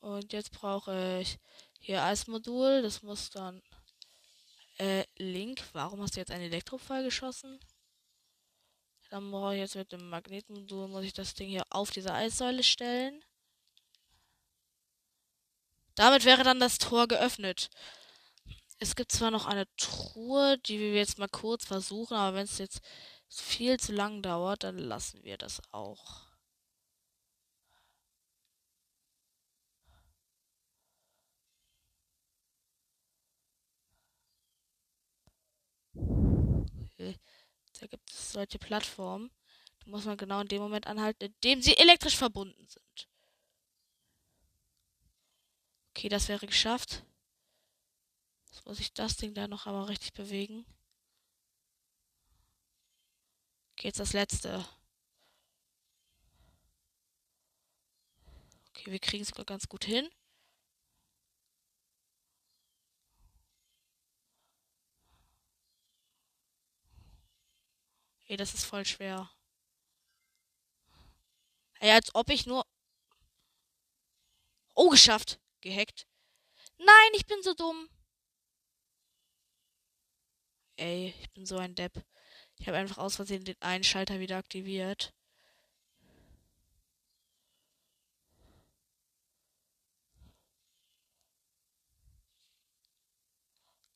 Und 0.00 0.32
jetzt 0.32 0.52
brauche 0.52 1.20
ich 1.20 1.38
hier 1.86 2.02
Eismodul. 2.02 2.82
Das 2.82 3.02
muss 3.02 3.30
dann. 3.30 3.62
Äh, 4.78 5.04
Link, 5.16 5.62
warum 5.72 6.02
hast 6.02 6.16
du 6.16 6.20
jetzt 6.20 6.30
einen 6.30 6.44
Elektrofall 6.44 7.02
geschossen? 7.04 7.58
Dann 9.10 9.30
brauche 9.30 9.54
ich 9.54 9.60
jetzt 9.60 9.76
mit 9.76 9.92
dem 9.92 10.10
Magnetmodul, 10.10 10.88
muss 10.88 11.04
ich 11.04 11.12
das 11.12 11.34
Ding 11.34 11.48
hier 11.48 11.64
auf 11.70 11.90
diese 11.90 12.12
Eissäule 12.12 12.62
stellen. 12.62 13.24
Damit 15.94 16.24
wäre 16.24 16.42
dann 16.42 16.60
das 16.60 16.78
Tor 16.78 17.06
geöffnet. 17.06 17.70
Es 18.78 18.96
gibt 18.96 19.12
zwar 19.12 19.30
noch 19.30 19.46
eine 19.46 19.66
Truhe, 19.76 20.58
die 20.58 20.78
wir 20.78 20.94
jetzt 20.94 21.18
mal 21.18 21.28
kurz 21.28 21.64
versuchen, 21.64 22.14
aber 22.14 22.36
wenn 22.36 22.44
es 22.44 22.58
jetzt 22.58 22.80
viel 23.28 23.78
zu 23.80 23.92
lang 23.92 24.22
dauert, 24.22 24.64
dann 24.64 24.76
lassen 24.76 25.22
wir 25.22 25.38
das 25.38 25.62
auch. 25.72 26.26
Okay. 36.98 37.18
Da 37.78 37.86
gibt 37.86 38.10
es 38.10 38.25
solche 38.36 38.58
Plattformen. 38.58 39.30
Die 39.84 39.90
muss 39.90 40.04
man 40.04 40.16
genau 40.16 40.40
in 40.40 40.48
dem 40.48 40.62
Moment 40.62 40.86
anhalten, 40.86 41.24
in 41.24 41.34
dem 41.42 41.62
sie 41.62 41.76
elektrisch 41.76 42.16
verbunden 42.16 42.66
sind. 42.68 43.08
Okay, 45.90 46.08
das 46.08 46.28
wäre 46.28 46.46
geschafft. 46.46 47.04
Jetzt 48.46 48.66
muss 48.66 48.80
ich 48.80 48.92
das 48.92 49.16
Ding 49.16 49.34
da 49.34 49.48
noch 49.48 49.66
einmal 49.66 49.84
richtig 49.84 50.12
bewegen. 50.12 50.66
Okay, 53.72 53.88
jetzt 53.88 54.00
das 54.00 54.12
letzte. 54.12 54.66
Okay, 58.70 58.86
Okay, 58.86 58.92
wir 58.92 59.00
kriegen 59.00 59.22
es 59.22 59.30
sogar 59.30 59.44
ganz 59.44 59.68
gut 59.68 59.84
hin. 59.84 60.08
Ey, 68.28 68.36
das 68.36 68.54
ist 68.54 68.64
voll 68.64 68.84
schwer. 68.84 69.30
Ey, 71.80 71.90
als 71.92 72.14
ob 72.14 72.28
ich 72.30 72.46
nur. 72.46 72.64
Oh, 74.74 74.90
geschafft. 74.90 75.40
Gehackt. 75.60 76.06
Nein, 76.78 77.10
ich 77.14 77.26
bin 77.26 77.42
so 77.42 77.54
dumm. 77.54 77.88
Ey, 80.78 81.14
ich 81.20 81.30
bin 81.32 81.44
so 81.46 81.58
ein 81.58 81.74
Depp. 81.74 82.02
Ich 82.58 82.66
habe 82.68 82.78
einfach 82.78 82.98
aus 82.98 83.16
Versehen 83.16 83.44
den 83.44 83.60
einen 83.60 83.84
Schalter 83.84 84.20
wieder 84.20 84.36
aktiviert. 84.38 85.12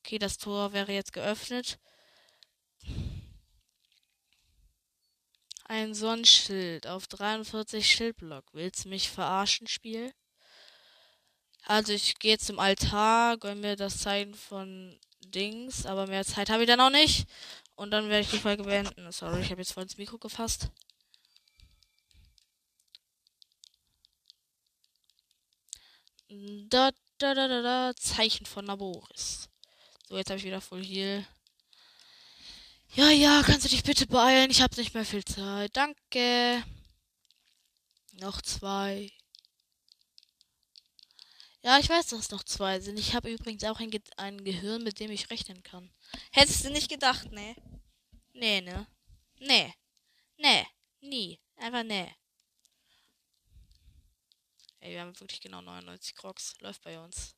Okay, 0.05 0.19
das 0.19 0.37
Tor 0.37 0.73
wäre 0.73 0.91
jetzt 0.91 1.13
geöffnet. 1.13 1.79
Ein 5.71 5.93
Sonnenschild 5.93 6.85
auf 6.85 7.07
43 7.07 7.89
Schildblock. 7.89 8.43
Willst 8.51 8.83
du 8.83 8.89
mich 8.89 9.09
verarschen, 9.09 9.67
Spiel? 9.67 10.13
Also 11.63 11.93
ich 11.93 12.19
gehe 12.19 12.37
zum 12.37 12.59
Altar, 12.59 13.37
gönn 13.37 13.61
mir 13.61 13.77
das 13.77 13.99
Zeichen 13.99 14.33
von 14.33 14.99
Dings, 15.21 15.85
aber 15.85 16.07
mehr 16.07 16.25
Zeit 16.25 16.49
habe 16.49 16.63
ich 16.63 16.67
dann 16.67 16.81
auch 16.81 16.89
nicht. 16.89 17.25
Und 17.75 17.91
dann 17.91 18.09
werde 18.09 18.23
ich 18.23 18.31
die 18.31 18.39
Folge 18.39 18.63
beenden. 18.63 19.09
Sorry, 19.13 19.39
ich 19.39 19.49
habe 19.49 19.61
jetzt 19.61 19.71
voll 19.71 19.83
ins 19.83 19.97
Mikro 19.97 20.17
gefasst. 20.17 20.67
Da, 26.67 26.91
da, 27.17 27.33
da, 27.33 27.47
da, 27.47 27.61
da, 27.61 27.95
Zeichen 27.95 28.45
von 28.45 28.65
Naboris. 28.65 29.47
So, 30.09 30.17
jetzt 30.17 30.29
habe 30.31 30.37
ich 30.37 30.43
wieder 30.43 30.59
Full 30.59 30.83
Heal. 30.83 31.25
Ja, 32.93 33.09
ja, 33.09 33.41
kannst 33.45 33.63
du 33.63 33.69
dich 33.69 33.83
bitte 33.83 34.05
beeilen? 34.05 34.51
Ich 34.51 34.61
habe 34.61 34.75
nicht 34.75 34.93
mehr 34.93 35.05
viel 35.05 35.23
Zeit. 35.23 35.75
Danke. 35.77 36.61
Noch 38.19 38.41
zwei. 38.41 39.09
Ja, 41.63 41.79
ich 41.79 41.87
weiß, 41.87 42.07
dass 42.07 42.19
es 42.19 42.31
noch 42.31 42.43
zwei 42.43 42.81
sind. 42.81 42.99
Ich 42.99 43.15
habe 43.15 43.31
übrigens 43.31 43.63
auch 43.63 43.79
ein, 43.79 43.91
Ge 43.91 44.01
ein 44.17 44.43
Gehirn, 44.43 44.83
mit 44.83 44.99
dem 44.99 45.09
ich 45.09 45.29
rechnen 45.29 45.63
kann. 45.63 45.89
Hättest 46.31 46.65
du 46.65 46.69
nicht 46.69 46.89
gedacht, 46.89 47.31
ne? 47.31 47.55
Nee, 48.33 48.59
ne? 48.59 48.85
Nee. 49.39 49.73
Nee. 50.37 50.67
Nie. 50.99 51.39
Einfach 51.55 51.83
nee. 51.83 52.13
Ey, 54.81 54.91
wir 54.91 55.01
haben 55.01 55.17
wirklich 55.17 55.39
genau 55.39 55.61
99 55.61 56.13
Crocs. 56.15 56.55
Läuft 56.59 56.83
bei 56.83 56.99
uns. 56.99 57.35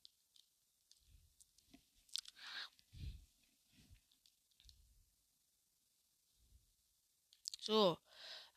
So, 7.66 7.98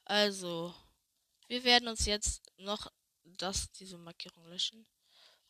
also, 0.05 0.75
wir 1.47 1.63
werden 1.63 1.87
uns 1.87 2.07
jetzt 2.07 2.43
noch 2.57 2.91
das, 3.23 3.71
diese 3.71 3.99
Markierung 3.99 4.45
löschen, 4.49 4.85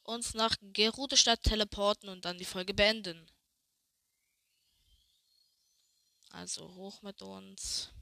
uns 0.02 0.34
nach 0.34 0.54
Gerude-Stadt 0.60 1.42
teleporten 1.42 2.10
und 2.10 2.26
dann 2.26 2.36
die 2.36 2.44
Folge 2.44 2.74
beenden. 2.74 3.26
Also 6.32 6.68
hoch 6.74 7.00
mit 7.00 7.22
uns. 7.22 7.95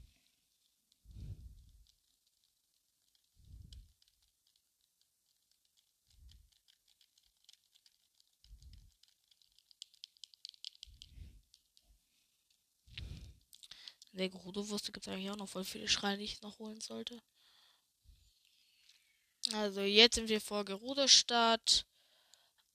Der 14.15 14.29
Gerudo-Wurst 14.29 14.93
gibt 14.93 15.07
es 15.07 15.13
eigentlich 15.13 15.31
auch 15.31 15.37
noch 15.37 15.49
voll 15.49 15.65
viele 15.65 15.89
Schreine, 15.89 16.19
die 16.19 16.25
ich 16.25 16.43
noch 16.43 16.59
holen 16.59 16.81
sollte. 16.81 17.21
Also 19.53 19.83
jetzt 19.83 20.15
sind 20.15 20.29
wir 20.29 20.41
vor 20.41 20.65
Gerudo-Stadt. 20.65 21.85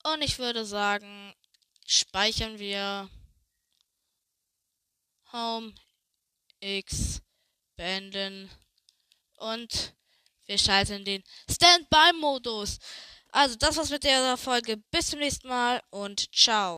Und 0.04 0.21
ich 0.21 0.38
würde 0.39 0.65
sagen, 0.65 1.34
speichern 1.86 2.60
wir 2.60 3.10
Home 5.32 5.73
X 6.60 7.21
beenden 7.75 8.49
und 9.38 9.93
wir 10.45 10.58
schalten 10.58 11.06
den 11.06 11.23
Standby-Modus. 11.49 12.80
Also 13.32 13.56
das 13.56 13.78
war's 13.78 13.89
mit 13.89 14.04
der 14.04 14.38
Folge. 14.38 14.78
Bis 14.91 15.12
zum 15.12 15.19
nächsten 15.19 15.47
Mal 15.47 15.82
und 15.91 16.34
ciao. 16.34 16.78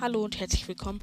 Hallo 0.00 0.22
und 0.22 0.38
herzlich 0.38 0.68
willkommen 0.68 1.00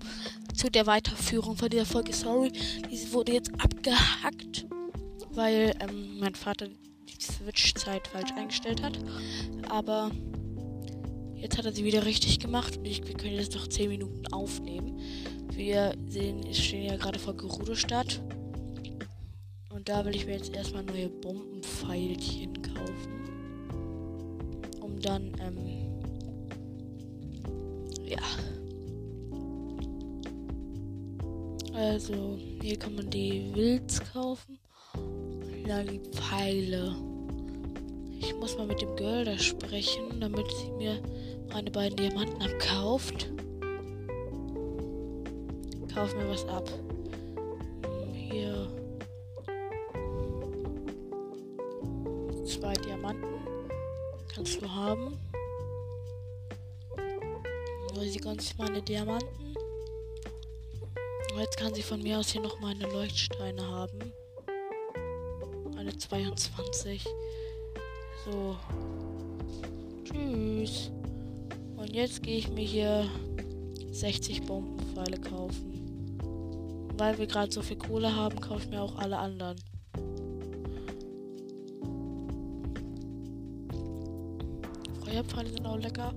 zu 0.53 0.71
der 0.71 0.86
Weiterführung 0.86 1.58
von 1.58 1.67
dieser 1.69 1.86
Folge. 1.86 2.13
Sorry, 2.13 2.53
diese 2.89 3.12
wurde 3.12 3.34
jetzt 3.34 3.51
abgehackt, 3.60 4.65
weil 5.31 5.75
ähm, 5.81 6.19
mein 6.19 6.34
Vater 6.34 6.69
die 6.69 7.21
Switch-Zeit 7.21 8.08
falsch 8.08 8.31
eingestellt 8.38 8.81
hat. 8.81 8.97
Aber 9.67 10.12
jetzt 11.36 11.58
hat 11.58 11.65
er 11.65 11.73
sie 11.73 11.84
wieder 11.84 12.05
richtig 12.05 12.39
gemacht 12.39 12.77
und 12.77 12.86
ich, 12.86 13.05
wir 13.05 13.15
können 13.15 13.34
jetzt 13.34 13.53
noch 13.53 13.67
10 13.67 13.89
Minuten 13.89 14.27
aufnehmen. 14.27 14.97
Wir 15.51 15.93
sehen, 16.08 16.53
stehen 16.53 16.86
ja 16.86 16.95
gerade 16.95 17.19
vor 17.19 17.36
Gerudo-Stadt. 17.36 18.21
Und 19.71 19.89
da 19.89 20.05
will 20.05 20.15
ich 20.15 20.25
mir 20.25 20.38
jetzt 20.38 20.55
erstmal 20.55 20.84
neue 20.84 21.10
Bombenpfeilchen 21.10 22.62
kaufen. 22.62 23.29
Um 24.79 24.97
dann, 25.01 25.34
ähm, 25.41 25.74
Also, 31.75 32.38
hier 32.61 32.79
kann 32.79 32.95
man 32.95 33.09
die 33.09 33.51
Wilds 33.53 34.01
kaufen. 34.13 34.57
dann 35.67 35.88
die 35.88 35.99
Pfeile. 35.99 36.95
Ich 38.19 38.33
muss 38.35 38.57
mal 38.57 38.65
mit 38.65 38.81
dem 38.81 38.95
Girl 38.95 39.25
da 39.25 39.38
sprechen, 39.38 40.21
damit 40.21 40.49
sie 40.51 40.71
mir 40.71 41.01
meine 41.51 41.69
beiden 41.69 41.97
Diamanten 41.97 42.41
abkauft. 42.41 43.29
Kauf 45.93 46.15
mir 46.15 46.29
was 46.29 46.47
ab. 46.47 46.69
Hier. 48.13 48.69
Zwei 52.45 52.73
Diamanten. 52.73 53.27
Kannst 54.33 54.61
du 54.61 54.69
haben. 54.69 55.17
Weil 57.95 58.07
sie 58.07 58.19
ganz 58.19 58.57
meine 58.57 58.81
Diamanten. 58.81 59.44
Jetzt 61.38 61.58
kann 61.58 61.74
sie 61.74 61.84
von 61.84 62.02
mir 62.02 62.19
aus 62.19 62.30
hier 62.30 62.41
noch 62.41 62.60
meine 62.60 62.86
Leuchtsteine 62.86 63.62
haben. 63.67 64.00
Eine 65.78 65.95
22. 65.95 67.04
So. 68.24 68.56
Tschüss. 70.06 70.91
Und 71.76 71.93
jetzt 71.93 72.24
gehe 72.24 72.38
ich 72.38 72.50
mir 72.50 72.65
hier 72.65 73.10
60 73.91 74.43
Bombenpfeile 74.43 75.19
kaufen. 75.19 76.19
Weil 76.98 77.17
wir 77.17 77.28
gerade 77.28 77.52
so 77.52 77.62
viel 77.62 77.78
Kohle 77.78 78.15
haben, 78.15 78.39
kaufe 78.39 78.63
ich 78.63 78.69
mir 78.69 78.82
auch 78.82 78.95
alle 78.98 79.17
anderen. 79.17 79.58
Feuerpfeile 85.04 85.50
sind 85.50 85.65
auch 85.65 85.78
lecker. 85.78 86.15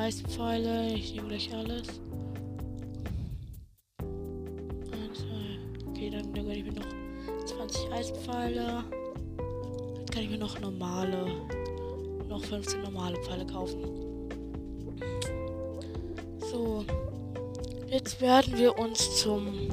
Eispfeile. 0.00 0.94
Ich 0.94 1.14
nehme 1.14 1.28
gleich 1.28 1.54
alles. 1.54 1.86
Zwei. 5.12 5.58
Okay, 5.90 6.08
dann 6.08 6.32
gönne 6.32 6.56
ich 6.56 6.64
mir 6.64 6.72
noch 6.72 6.86
20 7.44 7.92
Eispfeile. 7.92 8.84
Jetzt 9.98 10.12
kann 10.12 10.22
ich 10.22 10.30
mir 10.30 10.38
noch 10.38 10.58
normale, 10.58 11.26
noch 12.28 12.42
15 12.42 12.80
normale 12.80 13.22
Pfeile 13.22 13.44
kaufen. 13.44 13.84
So. 16.50 16.82
Jetzt 17.90 18.22
werden 18.22 18.56
wir 18.56 18.78
uns 18.78 19.20
zum 19.20 19.68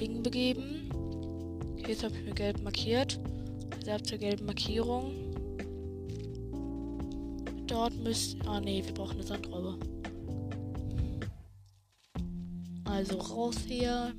Ding 0.00 0.22
begeben. 0.22 0.88
Okay, 1.78 1.90
jetzt 1.90 2.02
habe 2.02 2.14
ich 2.16 2.24
mir 2.24 2.34
gelb 2.34 2.62
markiert. 2.62 3.20
Reserve 3.78 4.02
zur 4.04 4.18
gelben 4.18 4.46
Markierung. 4.46 5.25
Dort 7.76 7.94
müsst. 8.02 8.38
Ah, 8.46 8.58
nee, 8.58 8.82
wir 8.82 8.94
brauchen 8.94 9.16
eine 9.16 9.22
Sandrobe. 9.22 9.78
Also 12.86 13.18
raus 13.18 13.56
hier. 13.66 14.14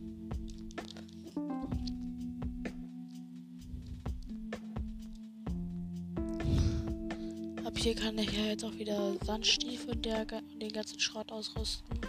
hier 7.77 7.95
kann 7.95 8.17
ich 8.17 8.31
ja 8.33 8.47
jetzt 8.47 8.65
auch 8.65 8.77
wieder 8.77 9.13
Sandstiefel 9.23 9.91
und 9.91 10.05
der, 10.05 10.25
den 10.25 10.71
ganzen 10.73 10.99
Schrott 10.99 11.31
ausrüsten. 11.31 11.99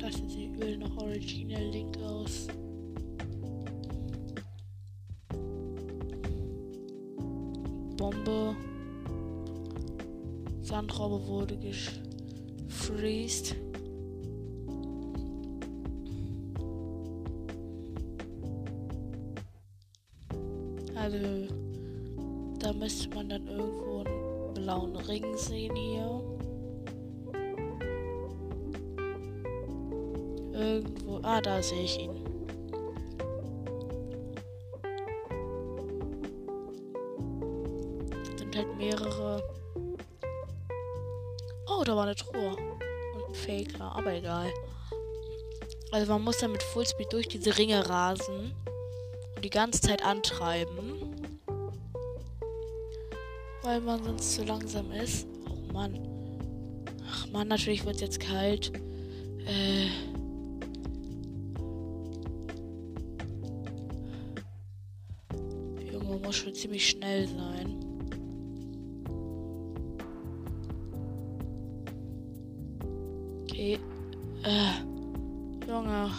Lassen 0.00 0.28
Sie 0.28 0.46
Öl 0.60 0.78
noch 0.78 0.96
Original 0.96 1.66
Link 1.66 1.98
aus. 1.98 2.48
Sandraube 10.76 11.26
wurde 11.26 11.56
gefreezed. 12.68 13.56
Also, 20.94 21.16
da 22.58 22.74
müsste 22.74 23.08
man 23.14 23.30
dann 23.30 23.46
irgendwo 23.46 24.00
einen 24.00 24.52
blauen 24.52 24.96
Ring 24.96 25.34
sehen 25.38 25.74
hier. 25.74 26.20
Irgendwo. 30.52 31.20
Ah, 31.22 31.40
da 31.40 31.62
sehe 31.62 31.84
ich 31.84 31.98
ihn. 32.00 32.25
Da 41.86 41.96
war 41.96 42.04
eine 42.04 42.16
Truhe. 42.16 42.56
Und 43.14 43.28
ein 43.28 43.34
Faker, 43.34 43.94
aber 43.94 44.12
egal. 44.12 44.52
Also 45.92 46.12
man 46.12 46.24
muss 46.24 46.38
dann 46.38 46.52
mit 46.52 46.62
Fullspeed 46.62 47.12
durch 47.12 47.28
diese 47.28 47.56
Ringe 47.56 47.88
rasen 47.88 48.52
und 49.34 49.44
die 49.44 49.50
ganze 49.50 49.80
Zeit 49.80 50.04
antreiben. 50.04 51.14
Weil 53.62 53.80
man 53.80 54.02
sonst 54.02 54.34
zu 54.34 54.44
langsam 54.44 54.90
ist. 54.92 55.26
Oh 55.48 55.72
Mann. 55.72 55.98
Ach 57.08 57.26
Mann, 57.28 57.48
natürlich 57.48 57.84
wird 57.84 57.96
es 57.96 58.00
jetzt 58.00 58.20
kalt. 58.20 58.72
Äh. 59.46 59.86
Junge 65.92 66.16
muss 66.18 66.36
schon 66.36 66.54
ziemlich 66.54 66.88
schnell 66.88 67.28
sein. 67.28 67.85
Äh. 73.74 74.96
Junge, 75.68 76.10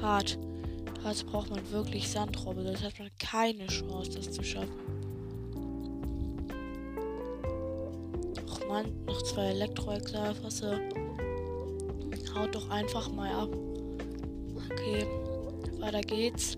hart. 0.00 0.38
Dazu 1.02 1.26
braucht 1.26 1.50
man 1.50 1.60
wirklich 1.70 2.08
Sandrobbe. 2.08 2.62
Das 2.64 2.82
hat 2.82 2.98
man 2.98 3.10
keine 3.18 3.66
Chance, 3.66 4.12
das 4.12 4.30
zu 4.30 4.42
schaffen. 4.42 4.72
Ach 8.48 8.66
man, 8.66 9.04
noch 9.04 9.20
zwei 9.22 9.50
Elektroexalfasse. 9.50 10.80
Haut 12.34 12.54
doch 12.54 12.68
einfach 12.70 13.12
mal 13.12 13.30
ab. 13.30 13.50
Okay, 14.70 15.06
weiter 15.78 16.00
geht's. 16.00 16.56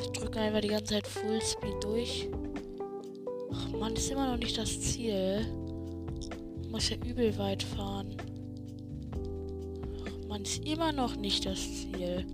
Ich 0.00 0.08
drücke 0.12 0.38
einfach 0.38 0.60
die 0.60 0.68
ganze 0.68 0.94
Zeit 0.94 1.06
Fullspeed 1.06 1.82
durch. 1.82 2.28
Ach 3.52 3.68
man, 3.72 3.94
ist 3.94 4.10
immer 4.10 4.30
noch 4.30 4.38
nicht 4.38 4.56
das 4.56 4.80
Ziel. 4.80 5.44
Muss 6.70 6.88
ja 6.90 6.96
übel 7.04 7.36
weit 7.36 7.62
fahren. 7.62 8.16
Ist 10.48 10.64
immer 10.64 10.92
noch 10.92 11.14
nicht 11.14 11.44
das 11.44 11.60
Ziel. 11.60 12.26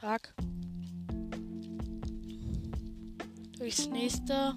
Zack. 0.00 0.34
Durchs 3.58 3.86
nächste. 3.90 4.54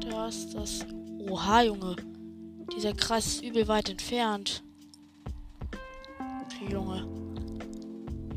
Da 0.00 0.28
ist 0.28 0.54
das. 0.54 0.86
Oha, 1.28 1.64
Junge. 1.64 1.96
Dieser 2.74 2.94
Kreis 2.94 3.26
ist 3.26 3.44
übel 3.44 3.68
weit 3.68 3.90
entfernt. 3.90 4.64
Okay, 6.46 6.72
Junge. 6.72 7.06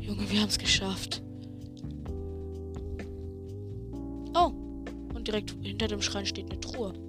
Junge, 0.00 0.30
wir 0.30 0.40
haben 0.42 0.50
es 0.50 0.58
geschafft. 0.58 1.22
Oh. 4.34 4.52
Und 5.14 5.26
direkt 5.26 5.52
hinter 5.62 5.88
dem 5.88 6.02
Schrein 6.02 6.26
steht 6.26 6.50
eine 6.50 6.60
Truhe. 6.60 7.05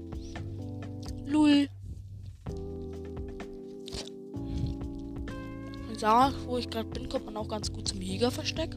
Da, 6.01 6.33
wo 6.45 6.57
ich 6.57 6.69
gerade 6.69 6.89
bin, 6.89 7.09
kommt 7.09 7.25
man 7.25 7.37
auch 7.37 7.47
ganz 7.47 7.71
gut 7.71 7.87
zum 7.87 8.01
Jägerversteck. 8.01 8.75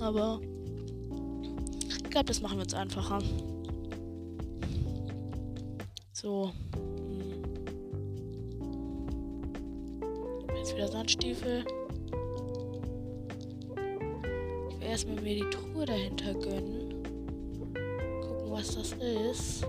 Aber 0.00 0.40
ich 1.88 2.10
glaube, 2.10 2.26
das 2.26 2.40
machen 2.40 2.58
wir 2.58 2.62
jetzt 2.62 2.74
einfacher. 2.74 3.20
So. 6.12 6.52
Hm. 6.76 7.42
Jetzt 10.56 10.74
wieder 10.74 10.88
Sandstiefel. 10.88 11.64
Ich 14.70 14.80
will 14.80 14.88
erstmal 14.88 15.20
mir 15.22 15.36
die 15.36 15.50
Truhe 15.50 15.86
dahinter 15.86 16.34
gönnen. 16.34 17.02
Gucken, 18.22 18.50
was 18.50 18.74
das 18.74 18.92
ist. 18.92 19.66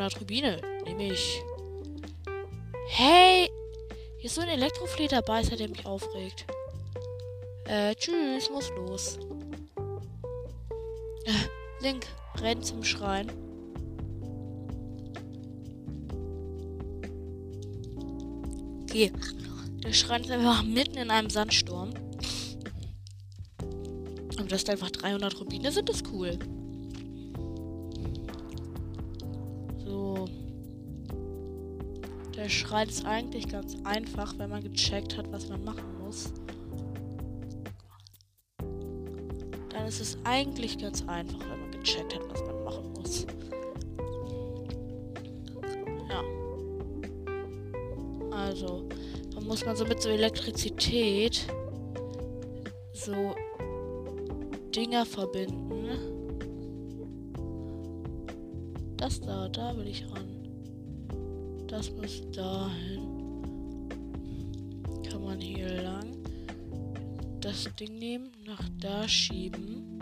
300 0.00 0.20
Rubine. 0.20 0.60
Nehme 0.84 1.12
ich. 1.12 1.42
Hey. 2.88 3.50
Hier 4.16 4.26
ist 4.26 4.34
so 4.34 4.40
ein 4.40 4.48
Elektroflee 4.48 5.08
dabei, 5.08 5.42
der 5.42 5.68
mich 5.68 5.84
aufregt. 5.86 6.46
Äh, 7.66 7.94
tschüss, 7.94 8.50
muss 8.50 8.70
los. 8.70 9.18
Äh, 11.24 11.82
Link, 11.82 12.06
renn 12.38 12.62
zum 12.62 12.82
Schrein. 12.82 13.30
Okay. 18.82 19.12
Der 19.84 19.92
Schrein 19.92 20.22
ist 20.24 20.30
einfach 20.30 20.62
mitten 20.62 20.96
in 20.98 21.10
einem 21.10 21.30
Sandsturm. 21.30 21.90
Und 24.38 24.50
dass 24.50 24.64
da 24.64 24.72
einfach 24.72 24.90
300 24.90 25.40
Rubine 25.40 25.70
sind, 25.72 25.88
ist 25.90 26.06
cool. 26.12 26.38
Der 32.50 32.54
Schrein 32.56 32.88
ist 32.88 33.06
eigentlich 33.06 33.48
ganz 33.48 33.76
einfach, 33.84 34.36
wenn 34.36 34.50
man 34.50 34.60
gecheckt 34.60 35.16
hat, 35.16 35.30
was 35.30 35.48
man 35.48 35.62
machen 35.62 35.84
muss. 36.04 36.32
Dann 39.68 39.86
ist 39.86 40.00
es 40.00 40.18
eigentlich 40.24 40.76
ganz 40.76 41.06
einfach, 41.06 41.38
wenn 41.48 41.60
man 41.60 41.70
gecheckt 41.70 42.12
hat, 42.12 42.28
was 42.28 42.40
man 42.40 42.64
machen 42.64 42.92
muss. 42.94 43.24
Ja. 46.08 46.24
Also, 48.36 48.88
dann 49.32 49.46
muss 49.46 49.64
man 49.64 49.76
so 49.76 49.84
mit 49.84 50.02
so 50.02 50.08
Elektrizität 50.08 51.46
so 52.92 53.36
Dinger 54.74 55.06
verbinden. 55.06 55.86
Das 58.96 59.20
da, 59.20 59.48
da 59.48 59.76
will 59.76 59.86
ich 59.86 60.04
ran. 60.10 60.29
Das 61.70 61.88
muss 61.92 62.20
dahin. 62.32 63.88
Kann 65.08 65.22
man 65.22 65.40
hier 65.40 65.82
lang 65.82 66.16
das 67.40 67.68
Ding 67.78 67.94
nehmen, 67.94 68.32
nach 68.44 68.68
da 68.80 69.06
schieben. 69.06 70.00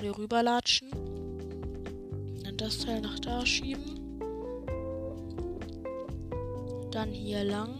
Hier 0.00 0.16
rüberlatschen. 0.16 0.90
Dann 2.44 2.56
das 2.56 2.78
Teil 2.78 3.00
nach 3.00 3.18
da 3.20 3.44
schieben. 3.44 3.98
Dann 6.90 7.10
hier 7.10 7.44
lang. 7.44 7.74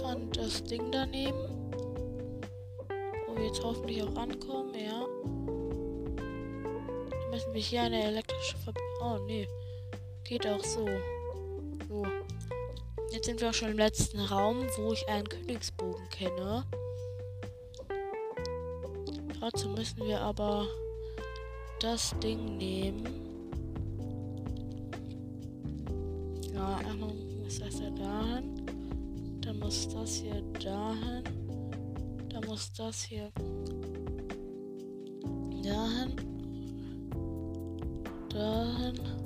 Dann 0.00 0.30
das 0.32 0.62
Ding 0.64 0.90
daneben. 0.90 1.48
Wo 3.26 3.36
wir 3.36 3.46
jetzt 3.46 3.62
hoffentlich 3.62 4.02
auch 4.02 4.16
ankommen, 4.16 4.74
ja. 4.74 5.06
Dann 7.10 7.30
müssen 7.30 7.52
wir 7.52 7.60
hier 7.60 7.82
eine 7.82 8.04
elektrische 8.04 8.56
Verbindung. 8.58 8.82
Oh, 9.00 9.18
nee. 9.26 9.48
Geht 10.24 10.46
auch 10.46 10.62
so. 10.64 10.86
So. 11.88 12.06
Jetzt 13.10 13.26
sind 13.26 13.40
wir 13.40 13.50
auch 13.50 13.54
schon 13.54 13.70
im 13.70 13.78
letzten 13.78 14.20
Raum, 14.20 14.66
wo 14.78 14.92
ich 14.92 15.06
einen 15.08 15.28
Königsbogen 15.28 16.08
kenne. 16.08 16.64
Dazu 19.42 19.70
müssen 19.70 20.04
wir 20.06 20.20
aber 20.20 20.68
das 21.80 22.14
Ding 22.22 22.58
nehmen. 22.58 23.08
Ja, 26.54 26.76
einmal 26.76 27.12
muss 27.42 27.58
das 27.58 27.80
ja 27.80 27.90
dahin. 27.90 28.64
Dann 29.40 29.58
muss 29.58 29.88
das 29.88 30.14
hier 30.14 30.40
dahin. 30.60 31.24
Dann 32.28 32.44
muss 32.46 32.72
das 32.74 33.02
hier 33.02 33.32
dahin. 35.64 36.14
Dahin. 38.28 39.21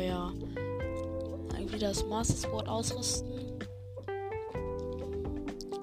Schnellfeuer. 0.00 0.32
Eigentlich 1.54 1.80
das 1.80 2.06
Master 2.06 2.36
Sword 2.36 2.68
ausrüsten. 2.68 3.28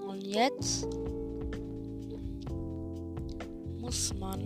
Und 0.07 0.21
jetzt 0.23 0.87
muss 3.79 4.13
man 4.15 4.39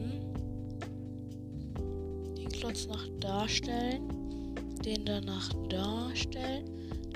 den 2.38 2.50
Klotz 2.50 2.88
nach 2.88 3.08
da 3.20 3.48
stellen, 3.48 4.56
den 4.84 5.06
dann 5.06 5.26
nach 5.26 5.50
da 5.70 6.10
stellen, 6.14 6.66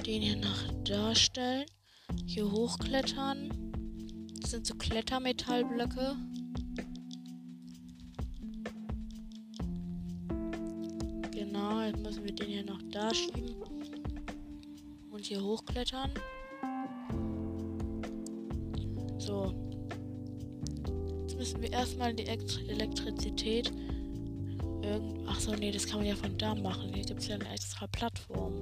den 0.05 0.21
hier 0.21 0.37
nach 0.37 0.71
da 0.85 1.13
stellen, 1.13 1.65
hier 2.25 2.49
hochklettern. 2.49 3.49
Das 4.41 4.51
sind 4.51 4.65
so 4.65 4.75
Klettermetallblöcke. 4.75 6.15
Noch 13.15 13.31
da 13.31 13.39
schieben 13.39 13.55
und 15.11 15.25
hier 15.25 15.41
hochklettern. 15.41 16.11
So. 19.17 19.53
Jetzt 21.21 21.37
müssen 21.37 21.61
wir 21.61 21.71
erstmal 21.71 22.13
die 22.13 22.25
Elektrizität 22.25 23.71
irgend. 24.81 25.27
Achso, 25.27 25.55
nee, 25.55 25.71
das 25.71 25.87
kann 25.87 25.99
man 25.99 26.07
ja 26.07 26.15
von 26.15 26.37
da 26.37 26.53
machen. 26.55 26.93
Hier 26.93 27.03
gibt 27.03 27.21
es 27.21 27.27
ja 27.27 27.35
eine 27.35 27.49
extra 27.51 27.87
Plattform. 27.87 28.53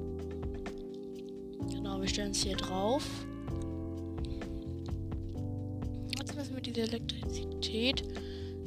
Genau, 1.69 1.99
wir 1.99 2.07
stellen 2.07 2.31
es 2.31 2.43
hier 2.43 2.55
drauf. 2.55 3.03
Jetzt 6.17 6.35
müssen 6.35 6.55
wir 6.55 6.61
diese 6.61 6.81
Elektrizität 6.81 8.03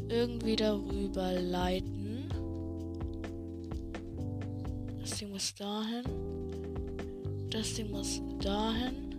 irgendwie 0.08 0.56
darüber 0.56 1.32
leiten. 1.32 1.95
Muss 5.46 5.54
dahin. 5.54 6.04
Das 7.50 7.74
Ding 7.74 7.90
muss 7.90 8.20
dahin. 8.40 9.14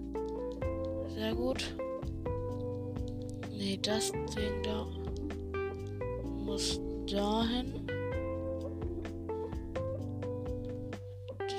Sehr 1.15 1.33
gut. 1.33 1.73
Nee, 3.51 3.79
das 3.81 4.11
Ding 4.11 4.61
da 4.63 4.85
muss 6.43 6.81
dahin. 7.09 7.87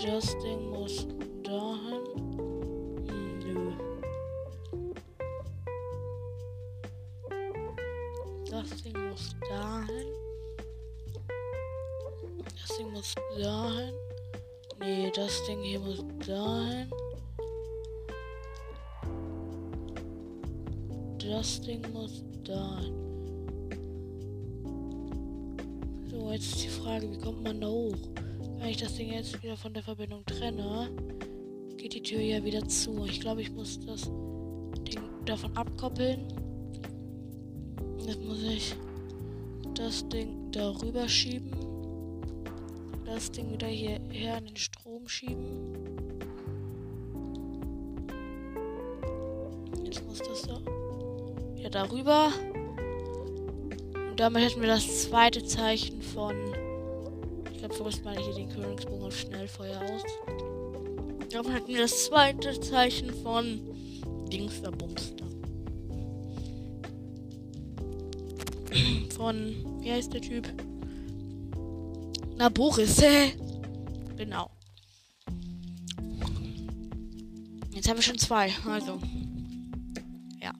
Das 0.04 0.38
Ding 0.38 0.70
muss 0.70 1.06
dahin. 1.42 2.04
Hm, 3.06 3.38
nö. 3.38 3.72
Das 8.50 8.82
Ding 8.82 9.08
muss 9.08 9.34
dahin. 9.48 10.08
Das 12.44 12.76
Ding 12.76 12.92
muss 12.92 13.14
dahin. 13.38 14.07
Nee, 14.80 15.10
das 15.14 15.44
Ding 15.46 15.60
hier 15.62 15.80
muss 15.80 16.04
dahin. 16.24 16.88
Das 21.18 21.60
Ding 21.60 21.82
muss 21.92 22.22
dahin. 22.44 22.94
So, 26.10 26.30
jetzt 26.30 26.46
ist 26.46 26.64
die 26.64 26.68
Frage, 26.68 27.10
wie 27.10 27.18
kommt 27.18 27.42
man 27.42 27.60
da 27.60 27.68
hoch? 27.68 27.96
Wenn 28.58 28.68
ich 28.68 28.76
das 28.76 28.94
Ding 28.94 29.12
jetzt 29.12 29.42
wieder 29.42 29.56
von 29.56 29.74
der 29.74 29.82
Verbindung 29.82 30.24
trenne, 30.26 30.90
geht 31.76 31.94
die 31.94 32.02
Tür 32.02 32.20
ja 32.20 32.42
wieder 32.44 32.66
zu. 32.68 33.04
Ich 33.04 33.20
glaube, 33.20 33.42
ich 33.42 33.52
muss 33.52 33.80
das 33.80 34.02
Ding 34.84 35.02
davon 35.24 35.56
abkoppeln. 35.56 36.28
Jetzt 38.06 38.22
muss 38.22 38.42
ich 38.42 38.74
das 39.74 40.08
Ding 40.08 40.50
darüber 40.52 41.08
schieben. 41.08 41.67
Das 43.18 43.32
Ding 43.32 43.50
wieder 43.50 43.66
hierher 43.66 44.38
in 44.38 44.46
den 44.46 44.56
Strom 44.56 45.08
schieben. 45.08 45.74
Jetzt 49.82 50.06
muss 50.06 50.18
das 50.18 50.42
da 50.42 50.60
wieder 51.56 51.68
darüber. 51.68 52.30
Und 54.08 54.20
damit 54.20 54.44
hätten 54.44 54.60
wir 54.60 54.68
das 54.68 55.02
zweite 55.02 55.44
Zeichen 55.44 56.00
von. 56.00 56.36
Ich 57.52 57.58
glaube, 57.58 57.74
so 57.74 57.82
rüsten 57.82 58.04
wir 58.04 58.20
hier 58.20 58.34
den 58.34 58.50
Königsbogen 58.50 59.06
auf 59.06 59.16
Schnellfeuer 59.16 59.80
aus. 59.82 60.02
Damit 61.32 61.54
hätten 61.54 61.74
wir 61.74 61.80
das 61.80 62.04
zweite 62.04 62.60
Zeichen 62.60 63.12
von 63.24 63.60
Dingster 64.30 64.70
Bumster. 64.70 65.26
Von, 69.16 69.80
wie 69.80 69.90
heißt 69.90 70.14
der 70.14 70.20
Typ? 70.20 70.46
Na, 72.38 72.48
Boris, 72.48 73.00
hä? 73.02 73.34
Genau. 74.16 74.48
Jetzt 77.74 77.88
haben 77.88 77.96
wir 77.96 78.02
schon 78.02 78.18
zwei, 78.18 78.52
also. 78.64 79.00
Ja. 80.40 80.52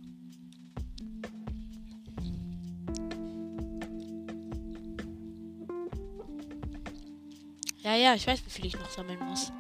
Ja, 7.84 7.94
ja, 7.94 8.14
ich 8.16 8.26
weiß, 8.26 8.44
wie 8.44 8.50
viel 8.50 8.66
ich 8.66 8.74
noch 8.74 8.90
sammeln 8.90 9.20
muss. 9.20 9.52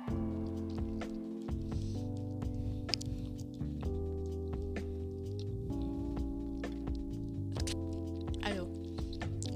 Also, 8.42 8.66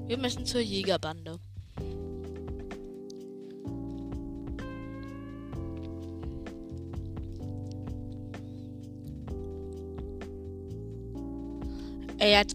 wir 0.07 0.17
müssen 0.17 0.45
zur 0.45 0.61
Jägerbande. 0.61 1.42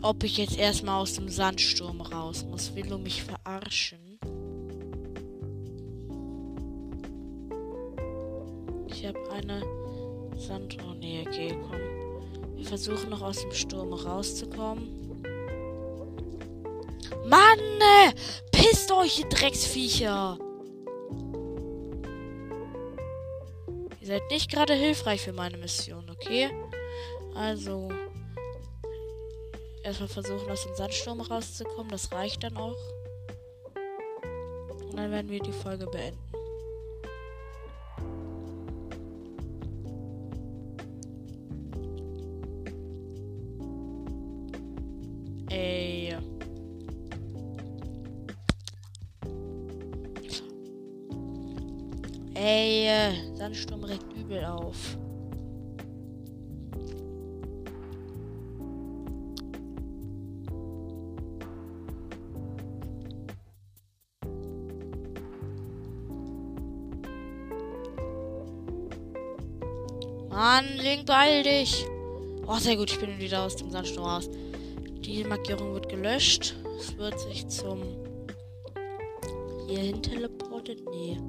Ob 0.02 0.22
ich 0.24 0.36
jetzt 0.36 0.58
erstmal 0.58 1.00
aus 1.00 1.14
dem 1.14 1.28
Sandsturm 1.28 2.00
raus 2.00 2.44
muss. 2.44 2.74
Will 2.74 2.86
du 2.86 2.98
mich 2.98 3.22
verarschen? 3.22 4.18
Ich 8.88 9.06
habe 9.06 9.30
eine 9.30 9.62
Sand... 10.36 10.76
Oh 10.88 10.94
nee, 10.94 11.24
okay, 11.26 11.56
komm. 11.68 12.56
Wir 12.56 12.64
versuchen 12.64 13.10
noch 13.10 13.22
aus 13.22 13.40
dem 13.40 13.52
Sturm 13.52 13.92
rauszukommen. 13.92 15.22
Mann! 17.26 17.58
Äh, 17.80 18.12
pisst 18.50 18.90
euch, 18.90 19.20
ihr 19.20 19.28
Drecksviecher! 19.28 20.38
Ihr 24.00 24.06
seid 24.06 24.22
nicht 24.30 24.50
gerade 24.50 24.74
hilfreich 24.74 25.20
für 25.22 25.32
meine 25.32 25.58
Mission, 25.58 26.08
okay? 26.10 26.50
Also... 27.34 27.88
Erstmal 29.88 30.08
versuchen, 30.10 30.50
aus 30.50 30.64
dem 30.64 30.74
Sandsturm 30.74 31.22
rauszukommen. 31.22 31.88
Das 31.88 32.12
reicht 32.12 32.42
dann 32.42 32.58
auch. 32.58 32.76
Und 34.82 34.98
dann 34.98 35.10
werden 35.10 35.30
wir 35.30 35.40
die 35.40 35.50
Folge 35.50 35.86
beenden. 35.86 36.27
Oh, 72.58 72.60
sehr 72.60 72.76
gut, 72.76 72.90
ich 72.90 72.98
bin 72.98 73.20
wieder 73.20 73.44
aus 73.44 73.54
dem 73.54 73.70
Sandsturm 73.70 74.04
raus. 74.04 74.28
Die 75.04 75.22
Markierung 75.22 75.74
wird 75.74 75.88
gelöscht. 75.88 76.56
Es 76.76 76.96
wird 76.96 77.16
sich 77.20 77.46
zum 77.46 77.80
hierhin 79.68 80.02
teleportet. 80.02 80.82
Nee. 80.90 81.20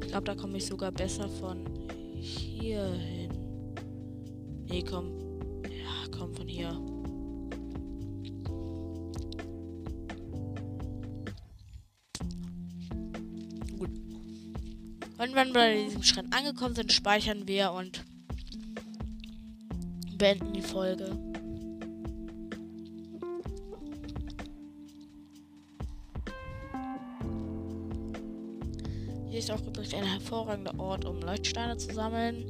Ich 0.00 0.08
glaube, 0.08 0.24
da 0.24 0.34
komme 0.34 0.56
ich 0.56 0.64
sogar 0.64 0.90
besser 0.92 1.28
von 1.28 1.62
hier 2.18 2.86
hin. 2.86 3.30
Nee, 4.66 4.82
komm. 4.82 5.12
Ja, 5.64 6.18
komm 6.18 6.34
von 6.34 6.48
hier. 6.48 6.70
Gut. 13.78 13.90
Und 15.18 15.34
wenn 15.34 15.48
wir 15.48 15.52
bei 15.52 15.84
diesem 15.84 16.02
Schritt 16.02 16.34
angekommen 16.34 16.74
sind, 16.74 16.94
speichern 16.94 17.46
wir 17.46 17.72
und 17.72 18.05
beenden 20.16 20.52
die 20.52 20.62
Folge. 20.62 21.16
Hier 29.28 29.38
ist 29.38 29.50
auch 29.50 29.60
übrigens 29.66 29.92
ein 29.92 30.04
hervorragender 30.04 30.78
Ort, 30.78 31.04
um 31.04 31.20
Leuchtsteine 31.20 31.76
zu 31.76 31.92
sammeln. 31.92 32.46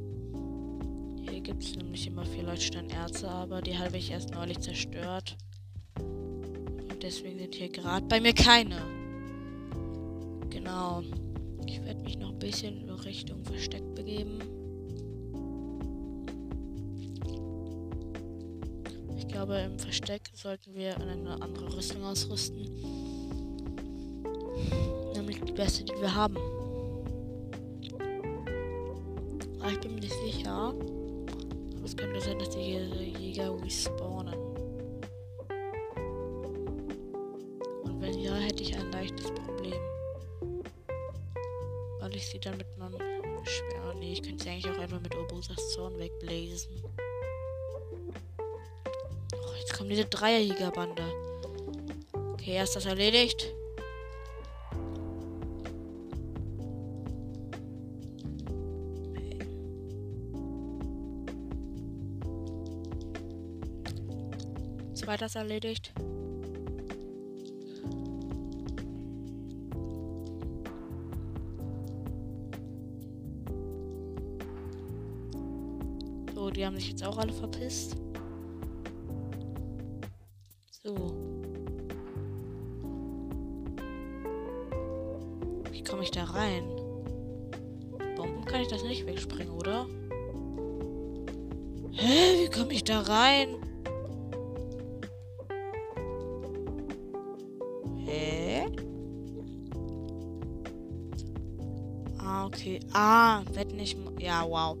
Hier 1.29 1.41
gibt 1.41 1.63
es 1.63 1.75
nämlich 1.75 2.07
immer 2.07 2.25
vier 2.25 2.43
Leuchtsteinerze, 2.43 3.29
aber 3.29 3.61
die 3.61 3.77
habe 3.77 3.97
ich 3.97 4.11
erst 4.11 4.31
neulich 4.31 4.59
zerstört. 4.59 5.35
Und 5.99 7.03
deswegen 7.03 7.39
sind 7.39 7.55
hier 7.55 7.69
gerade 7.69 8.05
bei 8.05 8.21
mir 8.21 8.33
keine. 8.33 8.81
Genau. 10.49 11.03
Ich 11.65 11.83
werde 11.83 12.01
mich 12.03 12.17
noch 12.17 12.29
ein 12.29 12.39
bisschen 12.39 12.77
in 12.77 12.89
Richtung 12.89 13.43
Versteck 13.43 13.83
begeben. 13.93 14.39
Glaube, 19.37 19.59
im 19.59 19.77
Versteck 19.77 20.31
sollten 20.33 20.73
wir 20.73 20.99
eine 20.99 21.39
andere 21.43 21.71
Rüstung 21.75 22.03
ausrüsten. 22.03 22.63
Nämlich 25.13 25.39
die 25.41 25.51
beste, 25.51 25.83
die 25.83 25.93
wir 26.01 26.15
haben. 26.15 26.37
Aber 29.59 29.71
ich 29.71 29.79
bin 29.79 29.93
mir 29.93 30.01
nicht 30.01 30.15
sicher. 30.25 30.73
Aber 30.73 31.85
es 31.85 31.95
könnte 31.95 32.19
sein, 32.19 32.39
dass 32.39 32.49
die 32.49 32.79
Jäger 33.19 33.55
respawnen. 33.63 34.16
Kommt 49.87 49.97
diese 49.97 50.09
Dreierjägerbande. 50.09 51.01
Okay, 52.33 52.55
erst 52.55 52.75
das 52.75 52.85
erledigt. 52.85 53.53
Zweites 64.93 65.35
erledigt. 65.35 65.93
So, 76.35 76.49
die 76.49 76.65
haben 76.65 76.75
sich 76.75 76.89
jetzt 76.89 77.05
auch 77.05 77.17
alle 77.17 77.31
verpisst. 77.31 77.95
Rein? 93.07 93.49
Hä? 98.05 98.65
Ah, 102.19 102.45
okay. 102.45 102.79
Ah, 102.93 103.43
wetten 103.53 103.79
ich. 103.79 103.95
Ja, 104.19 104.47
wow. 104.47 104.77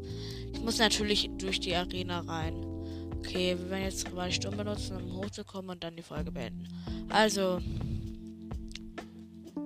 Ich 0.53 0.61
muss 0.61 0.79
natürlich 0.79 1.29
durch 1.37 1.59
die 1.59 1.75
Arena 1.75 2.19
rein. 2.21 2.63
Okay, 3.17 3.57
wir 3.57 3.69
werden 3.69 3.83
jetzt 3.83 4.07
zwei 4.07 4.31
Stunden 4.31 4.57
benutzen, 4.57 4.97
um 4.97 5.13
hochzukommen 5.17 5.71
und 5.71 5.83
dann 5.83 5.95
die 5.95 6.03
Folge 6.03 6.31
beenden. 6.31 6.67
Also. 7.09 7.59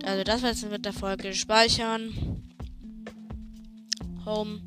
Also, 0.04 0.24
das 0.24 0.42
war 0.42 0.50
jetzt 0.50 0.70
mit 0.70 0.86
der 0.86 0.94
Folge. 0.94 1.34
Speichern. 1.34 2.42
Home. 4.26 4.62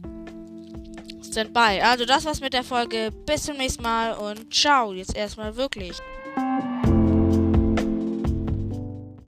Standby. 1.35 1.80
Also, 1.82 2.05
das 2.05 2.24
war's 2.24 2.41
mit 2.41 2.53
der 2.53 2.62
Folge. 2.62 3.11
Bis 3.26 3.43
zum 3.43 3.57
nächsten 3.57 3.82
Mal 3.82 4.12
und 4.12 4.55
ciao. 4.55 4.93
Jetzt 4.93 5.16
erstmal 5.16 5.57
wirklich. 5.57 6.01